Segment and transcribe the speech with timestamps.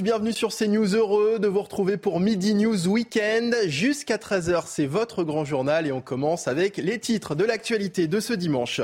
[0.00, 3.54] Bienvenue sur CNews, heureux de vous retrouver pour Midi News Weekend.
[3.66, 8.18] Jusqu'à 13h, c'est votre grand journal et on commence avec les titres de l'actualité de
[8.18, 8.80] ce dimanche.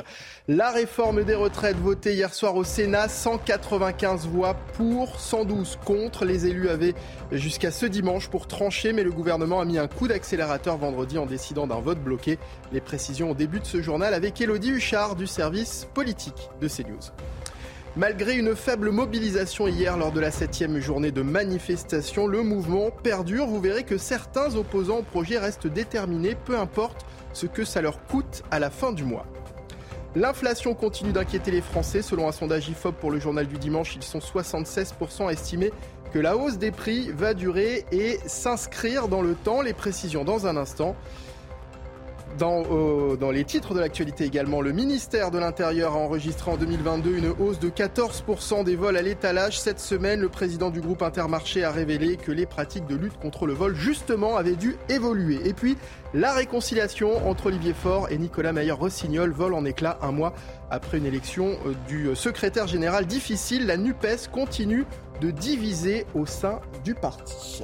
[0.48, 6.26] La réforme des retraites votée hier soir au Sénat, 195 voix pour, 112 contre.
[6.26, 6.94] Les élus avaient
[7.32, 11.26] jusqu'à ce dimanche pour trancher, mais le gouvernement a mis un coup d'accélérateur vendredi en
[11.26, 12.38] décidant d'un vote bloqué.
[12.70, 17.00] Les précisions au début de ce journal avec Elodie Huchard du service politique de CNews.
[17.98, 23.48] Malgré une faible mobilisation hier lors de la septième journée de manifestation, le mouvement perdure.
[23.48, 28.06] Vous verrez que certains opposants au projet restent déterminés, peu importe ce que ça leur
[28.06, 29.26] coûte à la fin du mois.
[30.14, 32.00] L'inflation continue d'inquiéter les Français.
[32.00, 35.72] Selon un sondage IFOP pour le journal du dimanche, ils sont 76% à estimer
[36.12, 39.60] que la hausse des prix va durer et s'inscrire dans le temps.
[39.60, 40.94] Les précisions dans un instant.
[42.36, 47.28] Dans, les titres de l'actualité également, le ministère de l'Intérieur a enregistré en 2022 une
[47.40, 49.58] hausse de 14% des vols à l'étalage.
[49.58, 53.46] Cette semaine, le président du groupe Intermarché a révélé que les pratiques de lutte contre
[53.46, 55.40] le vol, justement, avaient dû évoluer.
[55.44, 55.76] Et puis,
[56.14, 60.32] la réconciliation entre Olivier Faure et Nicolas Maillard-Rossignol vole en éclats un mois
[60.70, 61.56] après une élection
[61.88, 63.66] du secrétaire général difficile.
[63.66, 64.86] La NUPES continue
[65.20, 67.62] de diviser au sein du parti.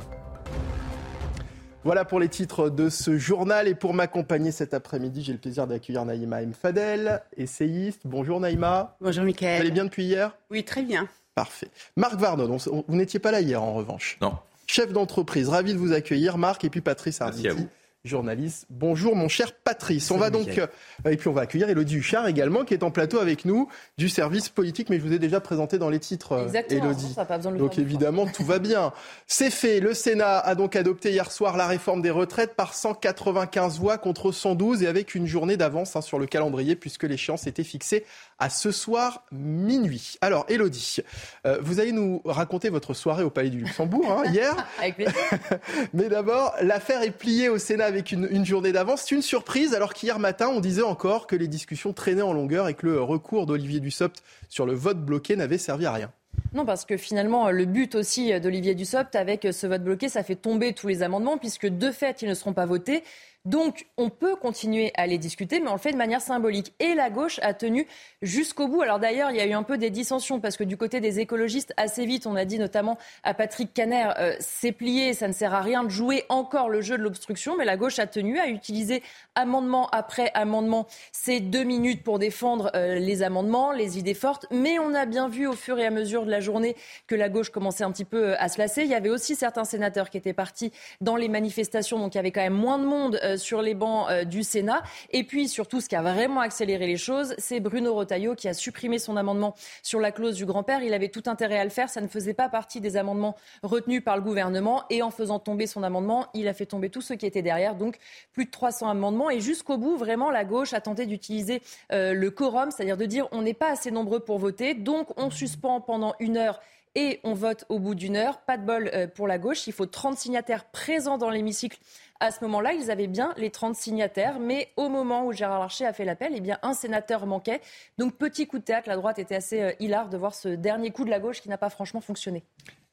[1.85, 3.69] Voilà pour les titres de ce journal.
[3.69, 6.55] Et pour m'accompagner cet après-midi, j'ai le plaisir d'accueillir Naïma M.
[6.55, 8.01] Fadel, essayiste.
[8.07, 8.97] Bonjour Naïma.
[9.03, 9.57] Bonjour Mickaël.
[9.57, 10.35] Vous allez bien depuis hier?
[10.51, 11.09] Oui, très bien.
[11.35, 11.69] Parfait.
[11.97, 12.57] Marc Vardon,
[12.89, 14.17] vous n'étiez pas là hier en revanche.
[14.23, 14.35] Non.
[14.67, 16.39] Chef d'entreprise, ravi de vous accueillir.
[16.39, 17.43] Marc et puis Patrice Arditi.
[17.43, 17.69] Merci à vous
[18.05, 18.67] journaliste.
[18.69, 20.11] Bonjour mon cher Patrice.
[20.11, 20.67] On va donc euh,
[21.09, 23.67] et puis on va accueillir Elodie Huchard également qui est en plateau avec nous
[23.97, 27.15] du service politique mais je vous ai déjà présenté dans les titres euh, Exactement, Elodie.
[27.15, 28.93] Ça, pas besoin de le donc évidemment tout va bien.
[29.27, 33.79] C'est fait, le Sénat a donc adopté hier soir la réforme des retraites par 195
[33.79, 37.65] voix contre 112 et avec une journée d'avance hein, sur le calendrier puisque l'échéance était
[37.65, 38.05] fixée
[38.39, 40.19] à ce soir minuit.
[40.21, 40.99] Alors Elodie,
[41.47, 44.55] euh, vous allez nous raconter votre soirée au Palais du Luxembourg hein, hier.
[44.79, 45.15] avec plaisir.
[45.95, 49.03] mais d'abord, l'affaire est pliée au Sénat avec une, journée d'avance.
[49.03, 52.67] C'est une surprise alors qu'hier matin, on disait encore que les discussions traînaient en longueur
[52.69, 56.11] et que le recours d'Olivier Dussopt sur le vote bloqué n'avait servi à rien.
[56.53, 60.35] Non, parce que finalement, le but aussi d'Olivier Dussopt avec ce vote bloqué, ça fait
[60.35, 63.05] tomber tous les amendements, puisque de fait, ils ne seront pas votés.
[63.45, 66.73] Donc, on peut continuer à les discuter, mais on le fait de manière symbolique.
[66.81, 67.87] Et la gauche a tenu
[68.23, 68.81] jusqu'au bout.
[68.81, 71.21] Alors d'ailleurs, il y a eu un peu des dissensions, parce que du côté des
[71.21, 75.35] écologistes, assez vite, on a dit notamment à Patrick Caner, euh, c'est plié, ça ne
[75.35, 78.39] sert à rien de jouer encore le jeu de l'obstruction, mais la gauche a tenu
[78.39, 79.03] à utiliser
[79.35, 84.47] amendement après amendement ces deux minutes pour défendre euh, les amendements, les idées fortes.
[84.51, 87.29] Mais on a bien vu au fur et à mesure de la journée que la
[87.29, 88.85] gauche commençait un petit peu euh, à se lasser.
[88.85, 90.73] Il y avait aussi certains sénateurs qui étaient partis
[91.03, 94.11] dans les manifestations, donc il y avait quand même moins de monde sur les bancs
[94.25, 94.83] du Sénat.
[95.11, 98.55] Et puis surtout, ce qui a vraiment accéléré les choses, c'est Bruno Retailleau qui a
[98.55, 100.83] supprimé son amendement sur la clause du grand-père.
[100.83, 101.89] Il avait tout intérêt à le faire.
[101.89, 104.85] Ça ne faisait pas partie des amendements retenus par le gouvernement.
[104.91, 107.75] Et en faisant tomber son amendement, il a fait tomber tous ceux qui étaient derrière.
[107.75, 107.99] Donc
[108.33, 109.31] plus de 300 amendements.
[109.31, 111.63] Et jusqu'au bout, vraiment, la gauche a tenté d'utiliser
[111.93, 114.75] euh, le quorum, c'est-à-dire de dire on n'est pas assez nombreux pour voter.
[114.75, 116.61] Donc on suspend pendant une heure
[116.95, 118.41] et on vote au bout d'une heure.
[118.41, 119.67] Pas de bol euh, pour la gauche.
[119.67, 121.79] Il faut 30 signataires présents dans l'hémicycle
[122.21, 125.85] à ce moment-là, ils avaient bien les 30 signataires, mais au moment où Gérard Larcher
[125.85, 127.61] a fait l'appel, eh bien, un sénateur manquait.
[127.99, 130.91] Donc, petit coup de théâtre, la droite était assez euh, hilar de voir ce dernier
[130.91, 132.45] coup de la gauche qui n'a pas franchement fonctionné.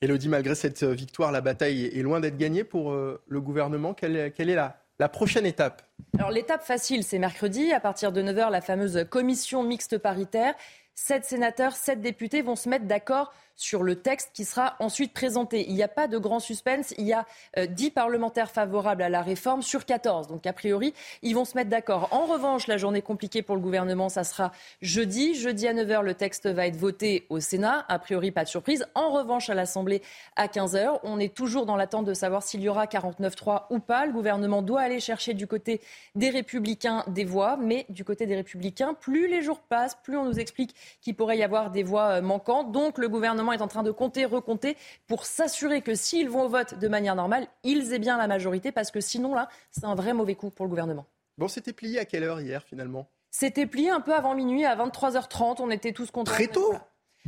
[0.01, 3.93] Elodie, malgré cette victoire, la bataille est loin d'être gagnée pour euh, le gouvernement.
[3.93, 5.83] Quelle, quelle est la, la prochaine étape?
[6.17, 10.55] Alors, l'étape facile, c'est mercredi, à partir de 9h, la fameuse commission mixte paritaire.
[10.95, 15.69] Sept sénateurs, sept députés vont se mettre d'accord sur le texte qui sera ensuite présenté.
[15.69, 16.93] Il n'y a pas de grand suspense.
[16.97, 17.25] Il y a
[17.57, 20.27] euh, 10 parlementaires favorables à la réforme sur 14.
[20.27, 22.07] Donc, a priori, ils vont se mettre d'accord.
[22.11, 24.51] En revanche, la journée compliquée pour le gouvernement, ça sera
[24.81, 25.35] jeudi.
[25.35, 27.85] Jeudi à 9h, le texte va être voté au Sénat.
[27.87, 28.85] A priori, pas de surprise.
[28.95, 30.01] En revanche, à l'Assemblée,
[30.35, 34.07] à 15h, on est toujours dans l'attente de savoir s'il y aura 49-3 ou pas.
[34.07, 35.81] Le gouvernement doit aller chercher du côté
[36.15, 37.57] des Républicains des voix.
[37.57, 41.37] Mais du côté des Républicains, plus les jours passent, plus on nous explique qu'il pourrait
[41.37, 42.71] y avoir des voix euh, manquantes.
[42.71, 46.49] Donc, le gouvernement est en train de compter, recompter pour s'assurer que s'ils vont au
[46.49, 49.95] vote de manière normale, ils aient bien la majorité parce que sinon, là, c'est un
[49.95, 51.05] vrai mauvais coup pour le gouvernement.
[51.37, 53.07] Bon, c'était plié à quelle heure hier finalement?
[53.31, 55.57] C'était plié un peu avant minuit, à 23h30.
[55.59, 56.31] On était tous contents.
[56.31, 56.75] Très tôt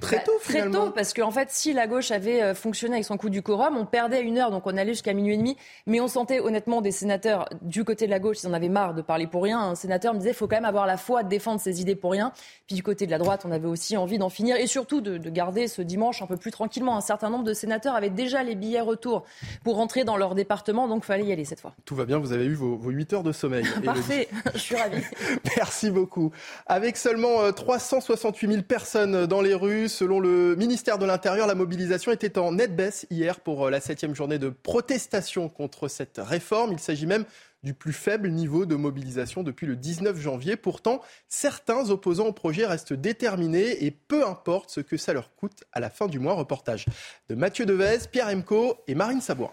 [0.01, 3.05] Très tôt, bah, Très tôt, parce qu'en fait, si la gauche avait euh, fonctionné avec
[3.05, 5.55] son coup du quorum, on perdait une heure, donc on allait jusqu'à minuit et demi.
[5.85, 8.95] Mais on sentait honnêtement des sénateurs du côté de la gauche, ils en avaient marre
[8.95, 9.59] de parler pour rien.
[9.59, 11.95] Un sénateur me disait, il faut quand même avoir la foi de défendre ses idées
[11.95, 12.33] pour rien.
[12.65, 15.17] Puis du côté de la droite, on avait aussi envie d'en finir et surtout de,
[15.19, 16.97] de, garder ce dimanche un peu plus tranquillement.
[16.97, 19.25] Un certain nombre de sénateurs avaient déjà les billets retour
[19.63, 21.75] pour rentrer dans leur département, donc il fallait y aller cette fois.
[21.85, 23.65] Tout va bien, vous avez eu vos, vos 8 heures de sommeil.
[23.85, 25.03] Parfait, je suis ravie.
[25.57, 26.31] Merci beaucoup.
[26.65, 32.11] Avec seulement 368 000 personnes dans les rues, Selon le ministère de l'Intérieur, la mobilisation
[32.11, 36.73] était en nette baisse hier pour la septième journée de protestation contre cette réforme.
[36.73, 37.25] Il s'agit même
[37.63, 40.55] du plus faible niveau de mobilisation depuis le 19 janvier.
[40.55, 45.63] Pourtant, certains opposants au projet restent déterminés et peu importe ce que ça leur coûte
[45.71, 46.33] à la fin du mois.
[46.33, 46.85] Reportage
[47.29, 49.51] de Mathieu Devez, Pierre Emco et Marine Sabouin.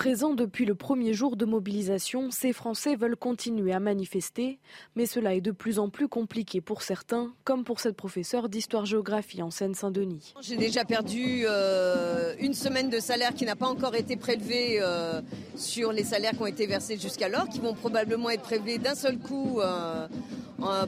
[0.00, 4.58] Présents depuis le premier jour de mobilisation, ces Français veulent continuer à manifester,
[4.96, 9.42] mais cela est de plus en plus compliqué pour certains, comme pour cette professeure d'histoire-géographie
[9.42, 10.32] en Seine-Saint-Denis.
[10.40, 15.20] J'ai déjà perdu euh, une semaine de salaire qui n'a pas encore été prélevé euh,
[15.54, 19.18] sur les salaires qui ont été versés jusqu'alors, qui vont probablement être prélevés d'un seul
[19.18, 20.06] coup euh,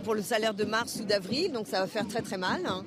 [0.05, 2.63] pour le salaire de mars ou d'avril, donc ça va faire très très mal.
[2.65, 2.83] Hein.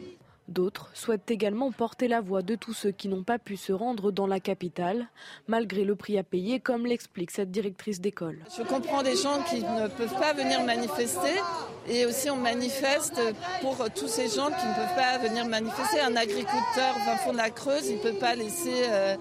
[0.48, 4.12] D'autres souhaitent également porter la voix de tous ceux qui n'ont pas pu se rendre
[4.12, 5.08] dans la capitale,
[5.48, 8.38] malgré le prix à payer, comme l'explique cette directrice d'école.
[8.56, 11.42] Je comprends des gens qui ne peuvent pas venir manifester
[11.88, 13.20] et aussi on manifeste
[13.62, 16.00] pour tous ces gens qui ne peuvent pas venir manifester.
[16.02, 19.16] Un agriculteur va fond de la Creuse, il ne peut pas laisser euh,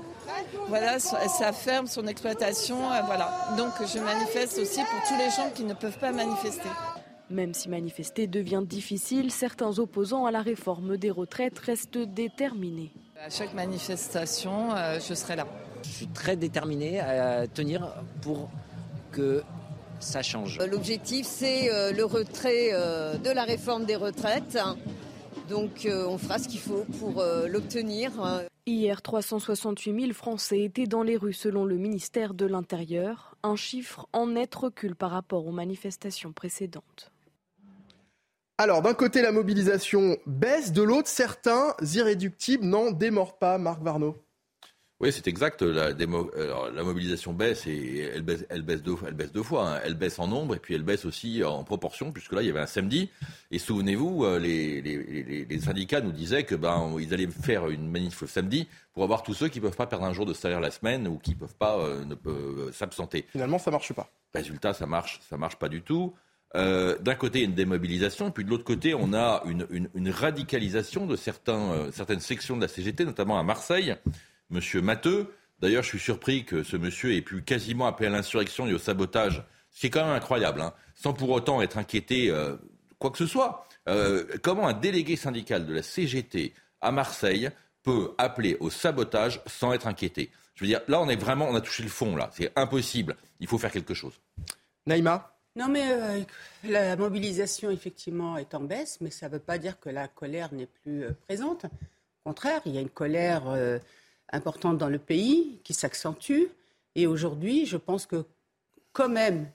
[0.69, 2.93] voilà, sa ferme, son exploitation.
[2.93, 3.31] Euh, voilà.
[3.57, 6.69] Donc je manifeste aussi pour tous les gens qui ne peuvent pas manifester.
[7.31, 12.93] Même si manifester devient difficile, certains opposants à la réforme des retraites restent déterminés.
[13.19, 15.47] À chaque manifestation, euh, je serai là.
[15.83, 18.51] Je suis très déterminé à tenir pour
[19.13, 19.43] que
[20.01, 20.59] ça change.
[20.61, 24.59] Euh, l'objectif, c'est euh, le retrait de la réforme des retraites.
[25.49, 28.13] Donc on fera ce qu'il faut pour l'obtenir.
[28.67, 34.09] Hier, 368 000 Français étaient dans les rues selon le ministère de l'Intérieur, un chiffre
[34.15, 37.13] en net recul par rapport aux manifestations précédentes.
[38.57, 44.17] Alors, d'un côté, la mobilisation baisse, de l'autre, certains irréductibles n'en démordent pas, Marc Varnaud.
[45.01, 45.63] Oui, c'est exact.
[45.63, 49.69] La, la, mobilisation baisse et elle baisse, elle baisse, deux, elle baisse deux fois.
[49.69, 49.81] Hein.
[49.85, 52.51] Elle baisse en nombre et puis elle baisse aussi en proportion, puisque là, il y
[52.51, 53.11] avait un samedi.
[53.51, 57.91] Et souvenez-vous, euh, les, les, les, syndicats nous disaient que ben ils allaient faire une
[57.91, 60.33] manif le samedi pour avoir tous ceux qui ne peuvent pas perdre un jour de
[60.33, 63.27] salaire la semaine ou qui ne peuvent pas euh, ne peuvent s'absenter.
[63.31, 64.09] Finalement, ça marche pas.
[64.33, 66.15] Résultat, ça marche, ça marche pas du tout.
[66.57, 71.17] Euh, d'un côté, une démobilisation, puis de l'autre côté, on a une, radicalisation de
[71.49, 73.97] euh, certaines sections de la CGT, notamment à Marseille.
[74.51, 78.67] Monsieur Matteux, d'ailleurs, je suis surpris que ce monsieur ait pu quasiment appeler à l'insurrection
[78.69, 82.31] et au sabotage, ce qui est quand même incroyable, hein, sans pour autant être inquiété
[82.31, 82.57] euh,
[82.99, 83.65] quoi que ce soit.
[84.43, 87.51] comment un délégué syndical de la CGT à Marseille
[87.83, 90.31] peut appeler au sabotage sans être inquiété?
[90.55, 92.31] Je veux dire, là, on est vraiment, on a touché le fond, là.
[92.33, 93.17] C'est impossible.
[93.41, 94.21] Il faut faire quelque chose.
[94.87, 95.34] Naïma?
[95.57, 96.21] Non, mais euh,
[96.65, 100.53] la mobilisation, effectivement, est en baisse, mais ça ne veut pas dire que la colère
[100.53, 101.65] n'est plus euh, présente.
[101.65, 103.79] Au contraire, il y a une colère euh,
[104.33, 106.43] importante dans le pays qui s'accentue.
[106.97, 108.25] Et aujourd'hui, je pense que,
[108.93, 109.49] quand même,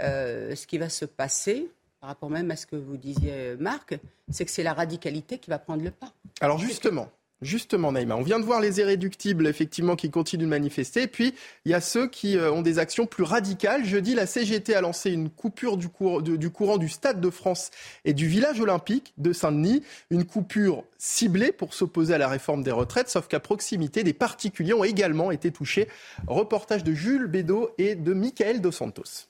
[0.00, 1.70] ce qui va se passer,
[2.00, 3.98] par rapport même à ce que vous disiez, Marc,
[4.30, 6.12] c'est que c'est la radicalité qui va prendre le pas.
[6.40, 7.10] Alors, justement.
[7.40, 11.06] Justement, Naïma, on vient de voir les irréductibles, effectivement, qui continuent de manifester.
[11.06, 13.84] puis, il y a ceux qui euh, ont des actions plus radicales.
[13.84, 17.70] Jeudi, la CGT a lancé une coupure du, courant du Stade de France
[18.04, 19.84] et du village olympique de Saint-Denis.
[20.10, 24.74] Une coupure ciblée pour s'opposer à la réforme des retraites, sauf qu'à proximité, des particuliers
[24.74, 25.86] ont également été touchés.
[26.26, 29.28] Reportage de Jules Bédot et de Michael Dos Santos.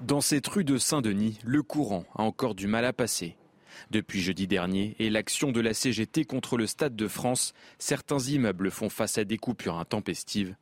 [0.00, 3.36] Dans cette rue de Saint-Denis, le courant a encore du mal à passer.
[3.90, 8.70] Depuis jeudi dernier et l'action de la CGT contre le Stade de France, certains immeubles
[8.70, 10.54] font face à des coupures intempestives.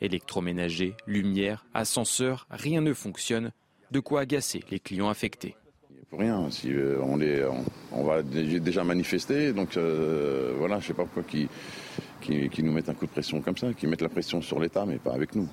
[0.00, 3.52] Électroménager, lumière, ascenseur, rien ne fonctionne,
[3.90, 5.56] de quoi agacer les clients affectés.
[6.10, 7.44] Pour rien, si euh, on, est,
[7.92, 11.48] on, va déjà manifester, donc euh, voilà, je sais pas pourquoi qui,
[12.20, 14.86] qui, nous mettent un coup de pression comme ça, qui mettent la pression sur l'État,
[14.86, 15.46] mais pas avec nous.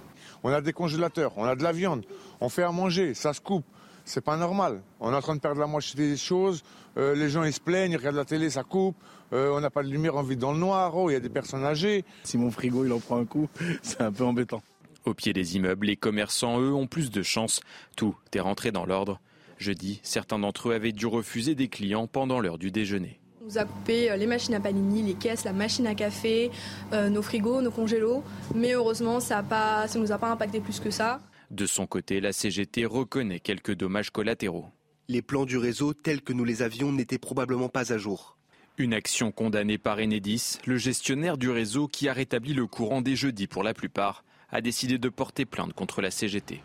[0.44, 2.06] On a des congélateurs, on a de la viande,
[2.40, 3.66] on fait à manger, ça se coupe
[4.06, 4.82] c'est pas normal.
[5.00, 6.64] On est en train de perdre la moitié des choses.
[6.98, 8.96] Euh, les gens ils se plaignent, ils regardent la télé, ça coupe.
[9.34, 10.96] Euh, on n'a pas de lumière, on vit dans le noir.
[10.96, 12.06] Oh, il y a des personnes âgées.
[12.24, 13.50] Si mon frigo il en prend un coup,
[13.82, 14.62] c'est un peu embêtant.
[15.06, 17.60] Au pied des immeubles, les commerçants, eux, ont plus de chance.
[17.96, 19.20] Tout est rentré dans l'ordre.
[19.58, 23.20] Jeudi, certains d'entre eux avaient dû refuser des clients pendant l'heure du déjeuner.
[23.42, 26.50] On nous a coupé euh, les machines à panini, les caisses, la machine à café,
[26.92, 28.24] nos frigos, nos congélos.
[28.56, 31.22] Mais heureusement, ça ne nous a pas impacté plus que ça.
[31.52, 34.66] De son côté, la CGT reconnaît quelques dommages collatéraux.
[35.08, 38.38] Les plans du réseau tels que nous les avions n'étaient probablement pas à jour.
[38.80, 43.16] Une action condamnée par Enedis, le gestionnaire du réseau qui a rétabli le courant des
[43.16, 46.62] jeudis pour la plupart, a décidé de porter plainte contre la CGT.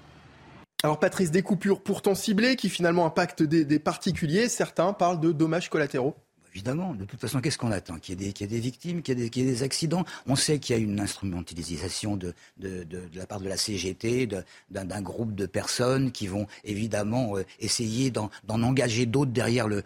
[0.82, 5.68] Alors Patrice, des coupures pourtant ciblées qui finalement impactent des, particuliers, certains parlent de dommages
[5.68, 6.16] collatéraux.
[6.52, 9.28] Évidemment, de toute façon, qu'est-ce qu'on attend Qu'il y, ait des victimes, qu'il y, ait
[9.28, 10.04] des accidents.
[10.26, 12.34] On sait qu'il y a une instrumentalisation de,
[13.14, 14.28] la part de la CGT,
[14.70, 19.82] d'un groupe de personnes qui vont évidemment euh, essayer d'en engager d'autres derrière le,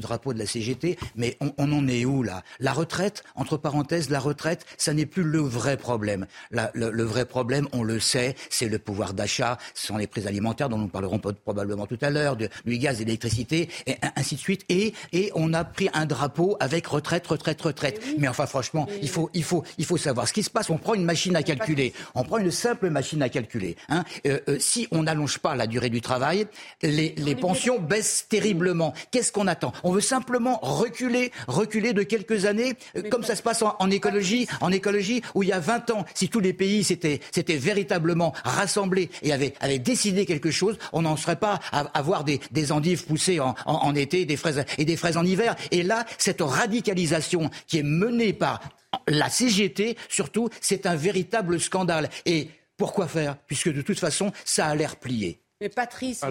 [0.00, 0.98] drapeau de la CGT.
[1.14, 2.42] Mais on, en est où là?
[2.58, 6.26] La retraite, entre parenthèses, la retraite, ça n'est plus le vrai problème.
[6.50, 10.68] le, vrai problème, on le sait, c'est le pouvoir d'achat, ce sont les prises alimentaires
[10.68, 14.64] dont nous parlerons probablement tout à l'heure, du gaz, de l'électricité, et ainsi de suite.
[14.68, 18.02] Et, et on a pris un drapeau avec retraite, retraite, retraite.
[18.18, 20.70] Mais, enfin, franchement, il, faut, il, faut, il faut savoir ce qui se passe.
[20.70, 21.92] On prend une machine à calculer.
[22.14, 23.76] On prend une simple machine à calculer.
[23.88, 24.04] Hein.
[24.26, 26.46] Euh, euh, si on n'allonge pas la durée du travail,
[26.82, 28.94] les, les pensions baissent terriblement.
[29.10, 29.72] Qu'est-ce qu'on attend?
[29.84, 34.46] On veut simplement reculer, reculer de quelques années, euh, comme ça se passe en, écologie,
[34.60, 37.20] en écologie, où il y a 20 ans, si tous les pays s'étaient
[37.56, 42.40] véritablement rassemblés et avaient, avaient décidé quelque chose, on n'en serait pas à avoir des,
[42.50, 45.56] des endives poussées en, en, en été, des fraises et des fraises en hiver.
[45.70, 48.60] Et là, cette radicalisation qui est menée par
[49.06, 52.08] la CGT, surtout, c'est un véritable scandale.
[52.26, 55.40] Et pourquoi faire Puisque de toute façon, ça a l'air plié.
[55.60, 56.24] Mais Patrice,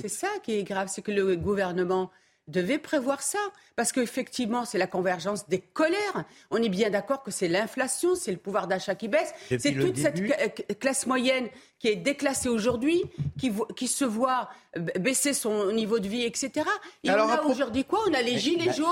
[0.00, 2.10] c'est ça qui est grave, c'est que le gouvernement
[2.50, 3.38] devait prévoir ça.
[3.76, 6.24] Parce qu'effectivement, c'est la convergence des colères.
[6.50, 9.32] On est bien d'accord que c'est l'inflation, c'est le pouvoir d'achat qui baisse.
[9.58, 13.02] C'est toute cette classe moyenne qui est déclassée aujourd'hui,
[13.38, 14.50] qui, qui, se voit
[14.98, 16.66] baisser son niveau de vie, etc.
[17.04, 18.00] Et Alors, on a aujourd'hui quoi?
[18.08, 18.88] On a les gilets jaunes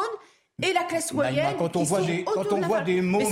[0.61, 1.55] et la classe moyenne.
[1.57, 3.23] quand on voit des, quand on voit des mômes,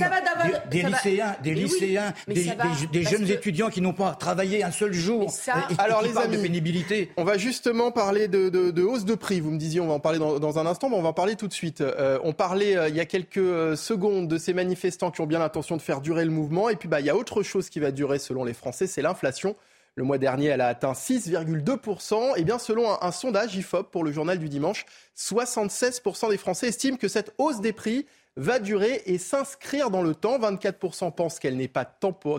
[0.70, 5.32] des, lycéens, des lycéens, des, jeunes étudiants qui n'ont pas travaillé un seul jour.
[5.78, 7.10] alors les amis, de pénibilité.
[7.16, 9.40] On va justement parler de, hausse de prix.
[9.40, 11.34] Vous me disiez, on va en parler dans, un instant, mais on va en parler
[11.34, 11.80] tout de suite.
[11.80, 15.26] Euh, on parlait euh, il y a quelques euh, secondes de ces manifestants qui ont
[15.26, 17.68] bien l'intention de faire durer le mouvement, et puis bah il y a autre chose
[17.68, 19.56] qui va durer selon les Français, c'est l'inflation.
[19.98, 22.36] Le mois dernier, elle a atteint 6,2%.
[22.36, 24.84] Et bien, selon un, sondage IFOP pour le journal du dimanche,
[25.16, 28.04] 76% des Français estiment que cette hausse des prix
[28.36, 30.38] va durer et s'inscrire dans le temps.
[30.38, 31.90] 24% pensent qu'elle n'est pas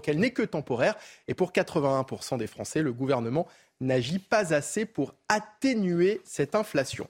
[0.04, 0.96] qu'elle n'est que temporaire.
[1.28, 3.48] Et pour 81% des Français, le gouvernement
[3.82, 7.08] n'agit pas assez pour atténuer cette inflation.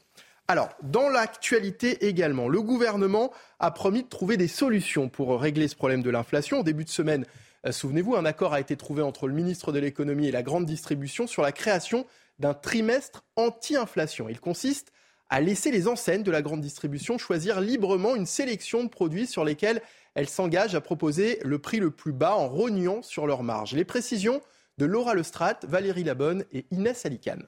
[0.48, 5.76] Alors, dans l'actualité également, le gouvernement a promis de trouver des solutions pour régler ce
[5.76, 6.62] problème de l'inflation.
[6.62, 7.26] Au début de semaine,
[7.70, 11.28] souvenez-vous, un accord a été trouvé entre le ministre de l'économie et la grande distribution
[11.28, 12.06] sur la création
[12.40, 14.30] d'un trimestre anti-inflation.
[14.30, 14.92] Il consiste
[15.30, 19.44] à laisser les enseignes de la grande distribution choisir librement une sélection de produits sur
[19.44, 19.82] lesquels
[20.16, 23.74] elles s'engagent à proposer le prix le plus bas en rognant sur leur marge.
[23.74, 24.42] Les précisions
[24.78, 27.48] de Laura Lestrade, Valérie Labonne et Inès Alicane.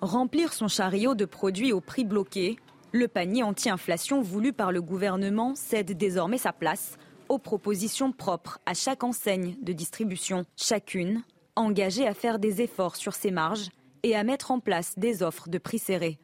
[0.00, 2.56] Remplir son chariot de produits au prix bloqué,
[2.92, 6.96] le panier anti-inflation voulu par le gouvernement cède désormais sa place
[7.30, 11.22] aux propositions propres à chaque enseigne de distribution, chacune
[11.54, 13.68] engagée à faire des efforts sur ses marges
[14.02, 16.18] et à mettre en place des offres de prix serrés.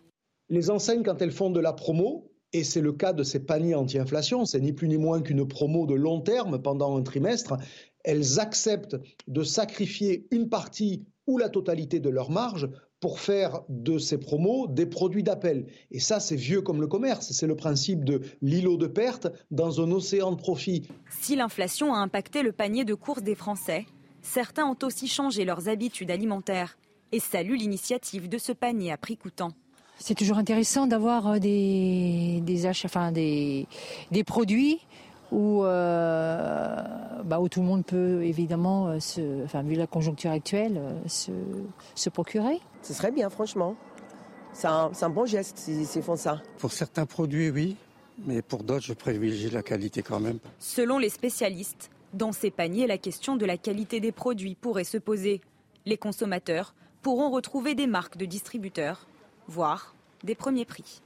[0.49, 3.77] Les enseignes, quand elles font de la promo, et c'est le cas de ces paniers
[3.77, 7.57] anti-inflation, c'est ni plus ni moins qu'une promo de long terme pendant un trimestre,
[8.03, 8.97] elles acceptent
[9.29, 12.69] de sacrifier une partie ou la totalité de leur marge
[13.07, 15.67] pour faire de ces promos des produits d'appel.
[15.93, 17.31] Et ça, c'est vieux comme le commerce.
[17.31, 20.89] C'est le principe de l'îlot de perte dans un océan de profit.
[21.21, 23.87] Si l'inflation a impacté le panier de courses des Français,
[24.23, 26.79] certains ont aussi changé leurs habitudes alimentaires
[27.13, 29.53] et saluent l'initiative de ce panier à prix coûtant.
[30.01, 33.69] C'est toujours intéressant d'avoir euh, des, des, achats, enfin des,
[34.11, 34.81] des produits
[35.33, 36.77] où, euh,
[37.25, 41.33] bah, où tout le monde peut évidemment, euh, se, enfin, vu la conjoncture actuelle, se,
[41.95, 42.61] se procurer.
[42.83, 43.75] Ce serait bien, franchement.
[44.53, 46.41] C'est un, un, bon geste s'ils font ça.
[46.59, 47.77] Pour certains produits, oui,
[48.25, 50.39] mais pour d'autres, je privilégie la qualité quand même.
[50.59, 54.97] Selon les spécialistes, dans ces paniers, la question de la qualité des produits pourrait se
[54.97, 55.43] poser.
[55.85, 59.07] Les consommateurs pourront retrouver des marques de distributeurs,
[59.49, 61.03] voire des premiers prix.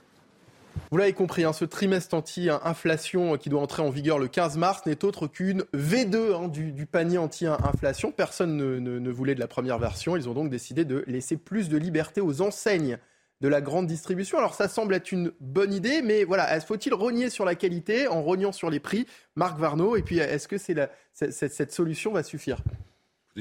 [0.90, 4.86] Vous l'avez compris, hein, ce trimestre anti-inflation qui doit entrer en vigueur le 15 mars
[4.86, 8.10] n'est autre qu'une V2 hein, du, panier anti-inflation.
[8.10, 10.16] Personne ne, voulait de la première version.
[10.16, 12.98] Ils ont donc décidé de laisser plus de liberté aux enseignes
[13.40, 14.38] de la grande distribution.
[14.38, 18.22] Alors ça semble être une bonne idée, mais voilà, faut-il rogner sur la qualité en
[18.22, 19.06] rognant sur les prix?
[19.36, 22.58] Marc Varno, et puis est-ce que cette, solution va suffire?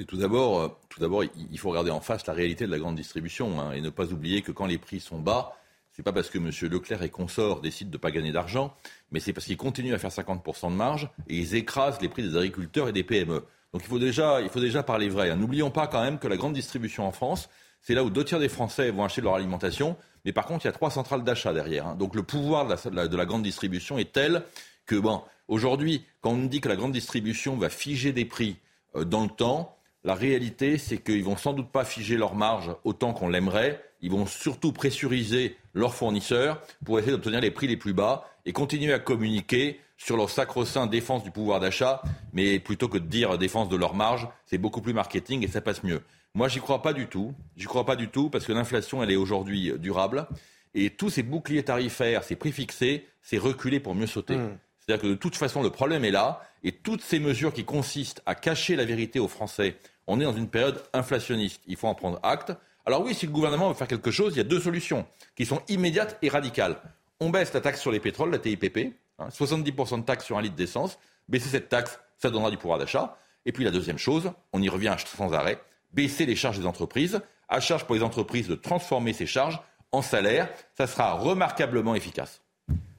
[0.07, 2.95] Tout d'abord, euh, tout d'abord, il faut regarder en face la réalité de la grande
[2.95, 5.58] distribution hein, et ne pas oublier que quand les prix sont bas,
[5.99, 6.49] n'est pas parce que M.
[6.71, 8.73] Leclerc et consorts décident de ne pas gagner d'argent,
[9.11, 12.23] mais c'est parce qu'ils continuent à faire 50% de marge et ils écrasent les prix
[12.23, 13.43] des agriculteurs et des PME.
[13.73, 15.29] Donc il faut déjà, parler vrai.
[15.29, 15.35] Hein.
[15.35, 17.49] N'oublions pas quand même que la grande distribution en France,
[17.81, 20.67] c'est là où deux tiers des Français vont acheter leur alimentation, mais par contre il
[20.67, 21.87] y a trois centrales d'achat derrière.
[21.87, 21.95] Hein.
[21.95, 24.43] Donc le pouvoir de la, de la, grande distribution est tel
[24.85, 28.57] que, bon, aujourd'hui, quand on dit que la grande distribution va figer des prix
[28.95, 32.73] euh, dans le temps, la réalité, c'est qu'ils vont sans doute pas figer leur marge
[32.85, 37.77] autant qu'on l'aimerait, ils vont surtout pressuriser leurs fournisseurs pour essayer d'obtenir les prix les
[37.77, 42.01] plus bas et continuer à communiquer sur leur sacro-saint défense du pouvoir d'achat,
[42.31, 45.61] mais plutôt que de dire défense de leur marge, c'est beaucoup plus marketing et ça
[45.61, 46.01] passe mieux.
[46.33, 47.33] Moi, j'y crois pas du tout.
[47.57, 50.27] J'y crois pas du tout parce que l'inflation, elle est aujourd'hui durable
[50.73, 54.37] et tous ces boucliers tarifaires, ces prix fixés, c'est reculer pour mieux sauter.
[54.37, 54.57] Mmh.
[54.79, 58.21] C'est-à-dire que de toute façon, le problème est là et toutes ces mesures qui consistent
[58.25, 59.77] à cacher la vérité aux Français,
[60.07, 61.61] on est dans une période inflationniste.
[61.67, 62.53] Il faut en prendre acte.
[62.89, 65.05] Alors oui, si le gouvernement veut faire quelque chose, il y a deux solutions
[65.35, 66.75] qui sont immédiates et radicales.
[67.19, 70.41] On baisse la taxe sur les pétroles, la TIPP, 70% hein, de taxe sur un
[70.41, 70.97] litre d'essence.
[71.27, 73.15] Baisser cette taxe, ça donnera du pouvoir d'achat.
[73.45, 75.61] Et puis la deuxième chose, on y revient sans arrêt,
[75.93, 77.21] baisser les charges des entreprises.
[77.47, 79.59] À charge pour les entreprises de transformer ces charges
[79.91, 80.49] en salaire.
[80.75, 82.41] Ça sera remarquablement efficace.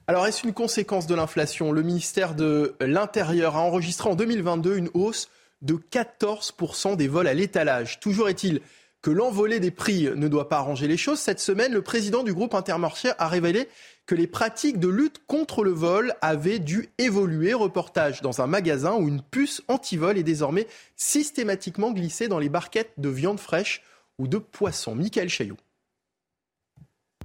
[0.07, 1.73] Alors, est-ce une conséquence de l'inflation?
[1.73, 5.27] Le ministère de l'Intérieur a enregistré en 2022 une hausse
[5.61, 7.99] de 14% des vols à l'étalage.
[7.99, 8.61] Toujours est-il
[9.01, 11.19] que l'envolée des prix ne doit pas arranger les choses.
[11.19, 13.67] Cette semaine, le président du groupe Intermarché a révélé
[14.05, 17.53] que les pratiques de lutte contre le vol avaient dû évoluer.
[17.53, 22.93] Reportage dans un magasin où une puce anti-vol est désormais systématiquement glissée dans les barquettes
[22.97, 23.81] de viande fraîche
[24.19, 24.95] ou de poisson.
[24.95, 25.57] Michael Chaillot.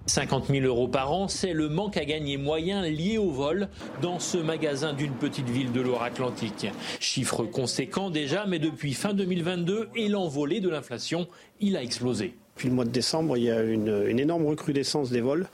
[0.06, 3.68] 50 000 euros par an, c'est le manque à gagner moyen lié au vol
[4.02, 6.68] dans ce magasin d'une petite ville de Loire-Atlantique.
[7.00, 11.26] Chiffre conséquent déjà, mais depuis fin 2022 et l'envolée de l'inflation,
[11.60, 12.34] il a explosé.
[12.54, 15.48] Depuis le mois de décembre, il y a une, une énorme recrudescence des vols.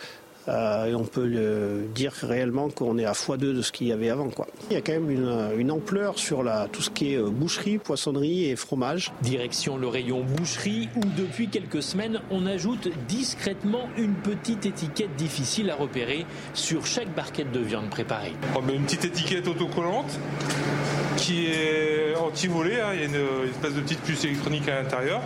[0.48, 3.92] Euh, et on peut le dire réellement qu'on est à x2 de ce qu'il y
[3.92, 4.28] avait avant.
[4.28, 4.46] Quoi.
[4.70, 7.78] Il y a quand même une, ampleur sur la, tout ce qui est euh, boucherie,
[7.78, 9.12] poissonnerie et fromage.
[9.22, 15.70] Direction le rayon boucherie où depuis quelques semaines on ajoute discrètement une petite étiquette difficile
[15.70, 18.32] à repérer sur chaque barquette de viande préparée.
[18.56, 20.18] Oh, une petite étiquette autocollante
[21.16, 22.80] qui est anti-volée.
[22.80, 22.90] Hein.
[22.94, 25.20] Il y a une, espèce de petite puce électronique à l'intérieur.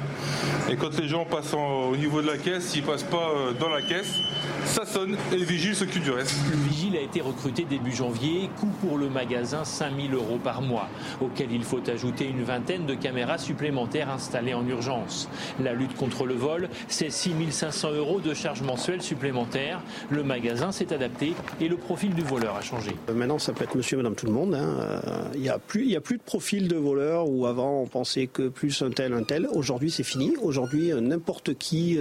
[0.70, 3.68] Et quand les gens passent au niveau de la caisse, s'ils passent pas euh, dans
[3.68, 4.18] la caisse,
[4.64, 6.34] ça sonne et le vigile s'occupe du reste.
[6.50, 10.88] Le vigile a été recruté début janvier, coût pour le magasin 5000 euros par mois,
[11.20, 15.28] auquel il faut ajouter une vingtaine de caméras supplémentaires installées en urgence.
[15.62, 19.80] La lutte contre le vol, c'est 6500 euros de charges mensuelles supplémentaires.
[20.10, 22.90] Le magasin s'est adapté et le profil du voleur a changé.
[23.08, 24.54] Euh, maintenant, ça peut être monsieur, madame, tout le monde.
[24.54, 24.76] Hein.
[24.80, 28.26] Euh, il n'y a, plus, a plus de profil de voleur où avant on pensait
[28.26, 29.48] que plus un tel, un tel.
[29.52, 30.36] Aujourd'hui, c'est fini.
[30.42, 31.98] Aujourd'hui, euh, n'importe qui,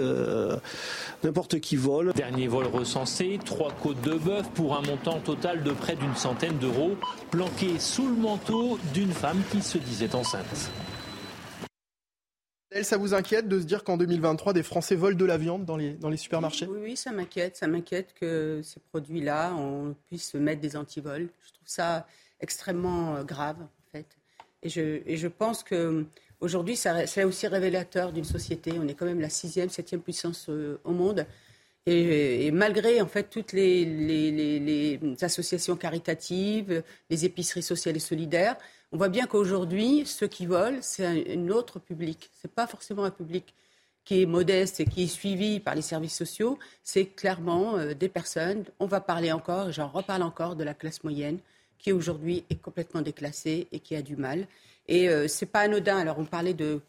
[1.23, 2.13] n'importe qui vole.
[2.13, 6.58] Dernier vol recensé, trois côtes de bœuf pour un montant total de près d'une centaine
[6.58, 6.95] d'euros,
[7.32, 10.69] planqués sous le manteau d'une femme qui se disait enceinte.
[12.84, 15.78] Ça vous inquiète de se dire qu'en 2023, des Français volent de la viande dans
[15.78, 16.65] les, dans les supermarchés?
[16.65, 17.56] Oui, oui, ça m'inquiète.
[17.56, 21.30] Ça m'inquiète que ces produits-là, on puisse mettre des antivols.
[21.45, 22.06] Je trouve ça
[22.41, 23.58] extrêmement euh, grave.
[24.65, 26.06] Et je, et pense que
[26.41, 28.73] aujourd'hui, c'est aussi révélateur d'une société.
[28.80, 31.28] On est quand même la sixième, septième puissance euh, au monde.
[31.86, 38.58] Et, malgré en fait toutes les, les, associations caritatives, les épiceries sociales et solidaires,
[38.91, 42.32] on voit bien qu'aujourd'hui, ceux qui volent, c'est un, autre public.
[42.41, 43.54] Ce n'est pas forcément un public
[44.04, 46.58] qui est modeste et qui est suivi par les services sociaux.
[46.84, 51.04] C'est clairement euh, des personnes, on va parler encore, j'en reparle encore, de la classe
[51.04, 51.38] moyenne,
[51.86, 54.48] qui aujourd'hui est complètement déclassée et qui a du mal.
[54.88, 55.98] Et euh, ce n'est pas anodin.
[55.98, 56.82] Alors on parlait de,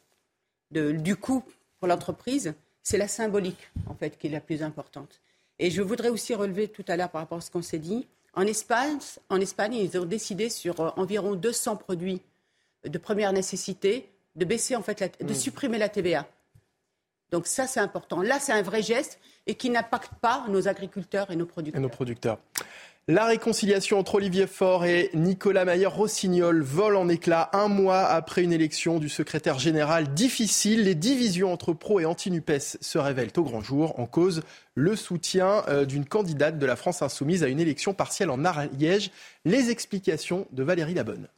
[0.70, 1.44] de du coût
[1.78, 5.20] pour l'entreprise c'est la symbolique, en fait, qui est la plus importante.
[5.58, 8.06] Et je voudrais aussi relever tout à l'heure par rapport à ce qu'on s'est dit.
[8.32, 12.22] En Espagne, en Espagne, ils ont décidé sur euh, environ 200 produits
[12.84, 15.34] de première nécessité de baisser, en fait, de mmh.
[15.34, 16.28] supprimer la TVA.
[17.32, 18.22] Donc ça, c'est important.
[18.22, 21.80] Là, c'est un vrai geste et qui n'impacte pas nos agriculteurs et nos producteurs.
[21.80, 22.38] Et nos producteurs.
[23.08, 28.52] La réconciliation entre Olivier Faure et Nicolas Mayer-Rossignol vole en éclats un mois après une
[28.52, 30.82] élection du secrétaire général difficile.
[30.82, 33.96] Les divisions entre pro et anti-NUPES se révèlent au grand jour.
[34.00, 34.42] En cause,
[34.74, 39.12] le soutien euh, d'une candidate de la France insoumise à une élection partielle en Ariège.
[39.44, 41.28] Les explications de Valérie Labonne.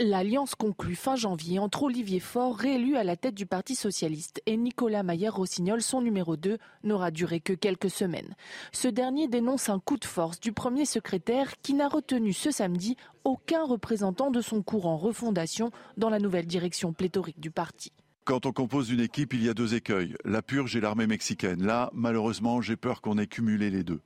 [0.00, 4.56] L'alliance conclue fin janvier entre Olivier Faure, réélu à la tête du Parti socialiste, et
[4.56, 8.36] Nicolas Mayer-Rossignol, son numéro 2, n'aura duré que quelques semaines.
[8.70, 12.96] Ce dernier dénonce un coup de force du premier secrétaire qui n'a retenu ce samedi
[13.24, 17.90] aucun représentant de son courant refondation dans la nouvelle direction pléthorique du parti.
[18.24, 21.64] Quand on compose une équipe, il y a deux écueils, la purge et l'armée mexicaine.
[21.64, 24.00] Là, malheureusement, j'ai peur qu'on ait cumulé les deux.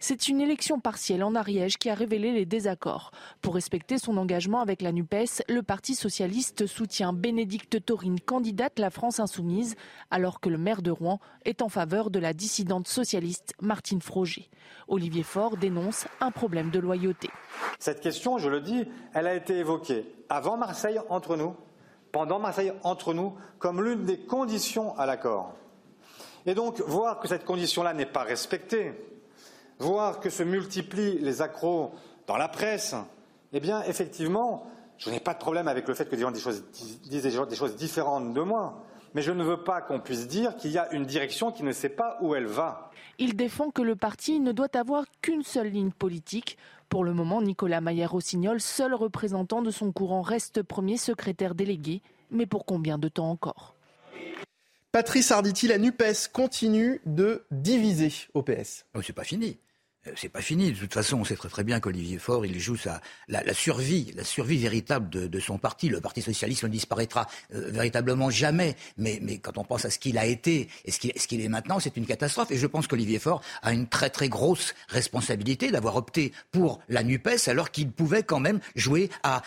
[0.00, 3.10] C'est une élection partielle en Ariège qui a révélé les désaccords.
[3.40, 8.90] Pour respecter son engagement avec la NUPES, le Parti socialiste soutient Bénédicte Taurine, candidate La
[8.90, 9.76] France Insoumise,
[10.10, 14.50] alors que le maire de Rouen est en faveur de la dissidente socialiste Martine Froger.
[14.88, 17.30] Olivier Faure dénonce un problème de loyauté.
[17.78, 21.54] Cette question, je le dis, elle a été évoquée avant Marseille entre nous,
[22.12, 25.54] pendant Marseille entre nous, comme l'une des conditions à l'accord.
[26.46, 28.92] Et donc, voir que cette condition-là n'est pas respectée,
[29.84, 31.92] voir que se multiplient les accros
[32.26, 32.94] dans la presse,
[33.52, 34.66] eh bien, effectivement,
[34.98, 38.32] je n'ai pas de problème avec le fait que des gens disent des choses différentes
[38.32, 38.82] de moi,
[39.14, 41.72] mais je ne veux pas qu'on puisse dire qu'il y a une direction qui ne
[41.72, 42.90] sait pas où elle va.
[43.18, 46.56] Il défend que le parti ne doit avoir qu'une seule ligne politique.
[46.88, 52.02] Pour le moment, Nicolas Maillard-Rossignol, seul représentant de son courant, reste premier secrétaire délégué.
[52.30, 53.74] Mais pour combien de temps encore?
[54.90, 58.86] Patrice Arditi, la NUPES continue de diviser au PS.
[58.94, 59.58] Oh, c'est pas fini.
[60.06, 60.72] Euh, c'est pas fini.
[60.72, 64.12] De toute façon, on sait très très bien qu'Olivier Faure, il joue sa, la, survie,
[64.16, 65.88] la survie véritable de, son parti.
[65.88, 68.76] Le Parti socialiste ne disparaîtra euh, véritablement jamais.
[68.96, 71.80] Mais, mais quand on pense à ce qu'il a été et ce qu'il est maintenant,
[71.80, 72.50] c'est une catastrophe.
[72.50, 77.02] Et je pense qu'Olivier Faure a une très très grosse responsabilité d'avoir opté pour la
[77.02, 79.42] NUPES alors qu'il pouvait quand même jouer à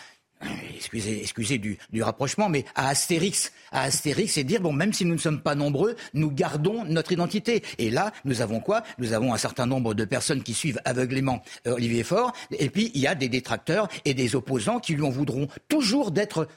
[0.75, 5.13] excusez, excusez du, rapprochement, mais à Astérix, à Astérix, et dire bon, même si nous
[5.13, 7.63] ne sommes pas nombreux, nous gardons notre identité.
[7.77, 8.83] Et là, nous avons quoi?
[8.97, 12.91] Nous avons un certain nombre de personnes qui suivent aveuglément euh, Olivier Faure, et puis
[12.93, 16.47] il y a des détracteurs et des opposants qui lui en voudront toujours d'être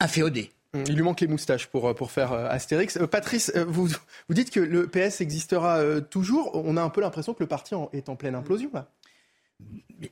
[0.00, 0.50] inféodés.
[0.72, 2.98] Il lui manque les moustaches pour, euh, pour faire euh, Astérix.
[3.10, 3.88] Patrice, vous,
[4.28, 6.52] vous dites que le PS existera toujours.
[6.54, 8.88] On a un peu l'impression que le parti est en pleine implosion là.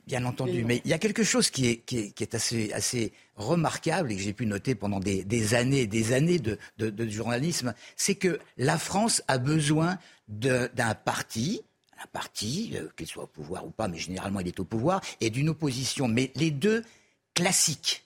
[0.05, 4.11] Bien entendu, mais il y a quelque chose qui est, qui est, assez, assez, remarquable
[4.11, 7.09] et que j'ai pu noter pendant des, des années et des années de, de, de
[7.09, 11.63] journalisme, c'est que la France a besoin d'un parti,
[12.03, 15.01] un parti, euh, qu'il soit au pouvoir ou pas, mais généralement il est au pouvoir,
[15.21, 16.83] et d'une opposition, mais les deux
[17.33, 18.03] classiques.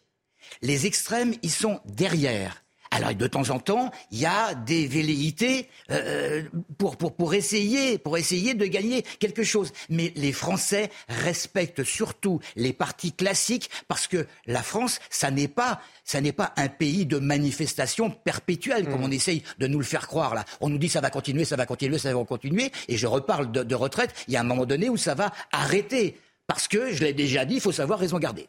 [0.62, 2.63] Les extrêmes, ils sont derrière.
[2.93, 6.43] Alors de temps en temps, il y a des velléités euh,
[6.77, 9.71] pour, pour, pour, essayer, pour essayer de gagner quelque chose.
[9.89, 15.82] Mais les Français respectent surtout les partis classiques parce que la France, ça n'est pas
[16.06, 19.06] ça n'est pas un pays de manifestation perpétuelle, comme mmh.
[19.06, 20.45] on essaye de nous le faire croire là.
[20.62, 23.51] On nous dit ça va continuer, ça va continuer, ça va continuer, et je reparle
[23.51, 26.19] de, de retraite, il y a un moment donné où ça va arrêter.
[26.45, 28.47] Parce que, je l'ai déjà dit, il faut savoir raison garder.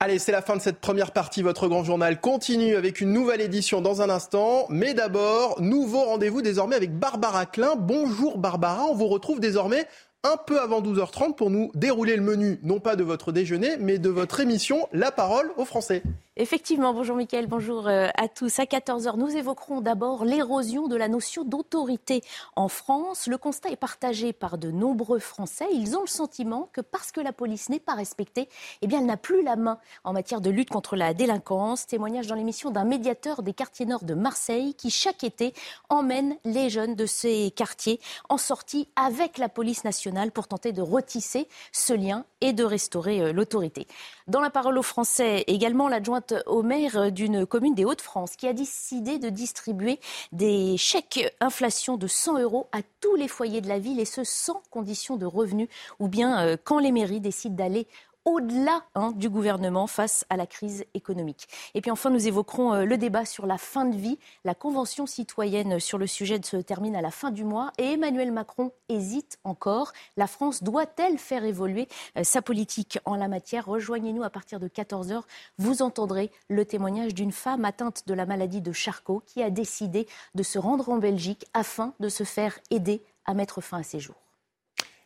[0.00, 1.42] Allez, c'est la fin de cette première partie.
[1.42, 4.66] Votre grand journal continue avec une nouvelle édition dans un instant.
[4.70, 7.74] Mais d'abord, nouveau rendez-vous désormais avec Barbara Klein.
[7.74, 9.88] Bonjour Barbara, on vous retrouve désormais
[10.22, 13.98] un peu avant 12h30 pour nous dérouler le menu, non pas de votre déjeuner, mais
[13.98, 16.02] de votre émission La parole aux Français.
[16.40, 18.60] Effectivement, bonjour Mickaël, bonjour euh, à tous.
[18.60, 22.22] À 14h, nous évoquerons d'abord l'érosion de la notion d'autorité
[22.54, 23.26] en France.
[23.26, 25.66] Le constat est partagé par de nombreux Français.
[25.72, 28.48] Ils ont le sentiment que parce que la police n'est pas respectée,
[28.82, 31.88] eh bien, elle n'a plus la main en matière de lutte contre la délinquance.
[31.88, 35.52] Témoignage dans l'émission d'un médiateur des quartiers nord de Marseille qui, chaque été,
[35.88, 37.98] emmène les jeunes de ces quartiers
[38.28, 43.22] en sortie avec la police nationale pour tenter de retisser ce lien et de restaurer
[43.22, 43.88] euh, l'autorité.
[44.28, 48.52] Dans la parole aux Français, également l'adjointe au maire d'une commune des Hauts-de-France qui a
[48.52, 50.00] décidé de distribuer
[50.32, 54.24] des chèques inflation de 100 euros à tous les foyers de la ville et ce
[54.24, 57.86] sans condition de revenus ou bien euh, quand les mairies décident d'aller
[58.28, 61.48] au-delà hein, du gouvernement face à la crise économique.
[61.72, 64.18] Et puis enfin, nous évoquerons euh, le débat sur la fin de vie.
[64.44, 68.30] La convention citoyenne sur le sujet se termine à la fin du mois et Emmanuel
[68.30, 69.92] Macron hésite encore.
[70.18, 71.88] La France doit-elle faire évoluer
[72.18, 73.64] euh, sa politique en la matière?
[73.64, 75.22] Rejoignez-nous à partir de 14h.
[75.56, 80.06] Vous entendrez le témoignage d'une femme atteinte de la maladie de Charcot qui a décidé
[80.34, 84.00] de se rendre en Belgique afin de se faire aider à mettre fin à ses
[84.00, 84.27] jours.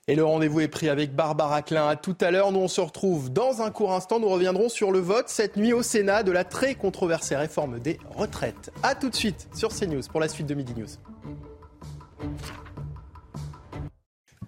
[0.08, 1.86] Et le rendez-vous est pris avec Barbara Klein.
[1.86, 4.18] À tout à l'heure, nous on se retrouve dans un court instant.
[4.18, 8.00] Nous reviendrons sur le vote cette nuit au Sénat de la très controversée réforme des
[8.16, 8.72] retraites.
[8.82, 10.88] A tout de suite sur CNews pour la suite de Midi News.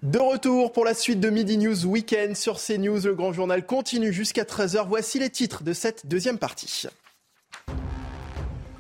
[0.03, 3.07] De retour pour la suite de Midi News Weekend sur CNews.
[3.07, 4.89] Le grand journal continue jusqu'à 13h.
[4.89, 6.89] Voici les titres de cette deuxième partie.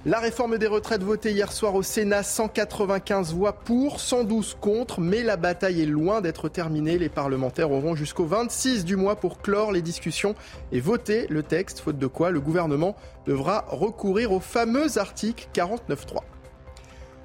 [0.07, 5.23] La réforme des retraites votée hier soir au Sénat, 195 voix pour, 112 contre, mais
[5.23, 6.99] la bataille est loin d'être terminée.
[6.99, 10.35] Les parlementaires auront jusqu'au 26 du mois pour clore les discussions
[10.73, 16.19] et voter le texte, faute de quoi le gouvernement devra recourir au fameux article 49.3.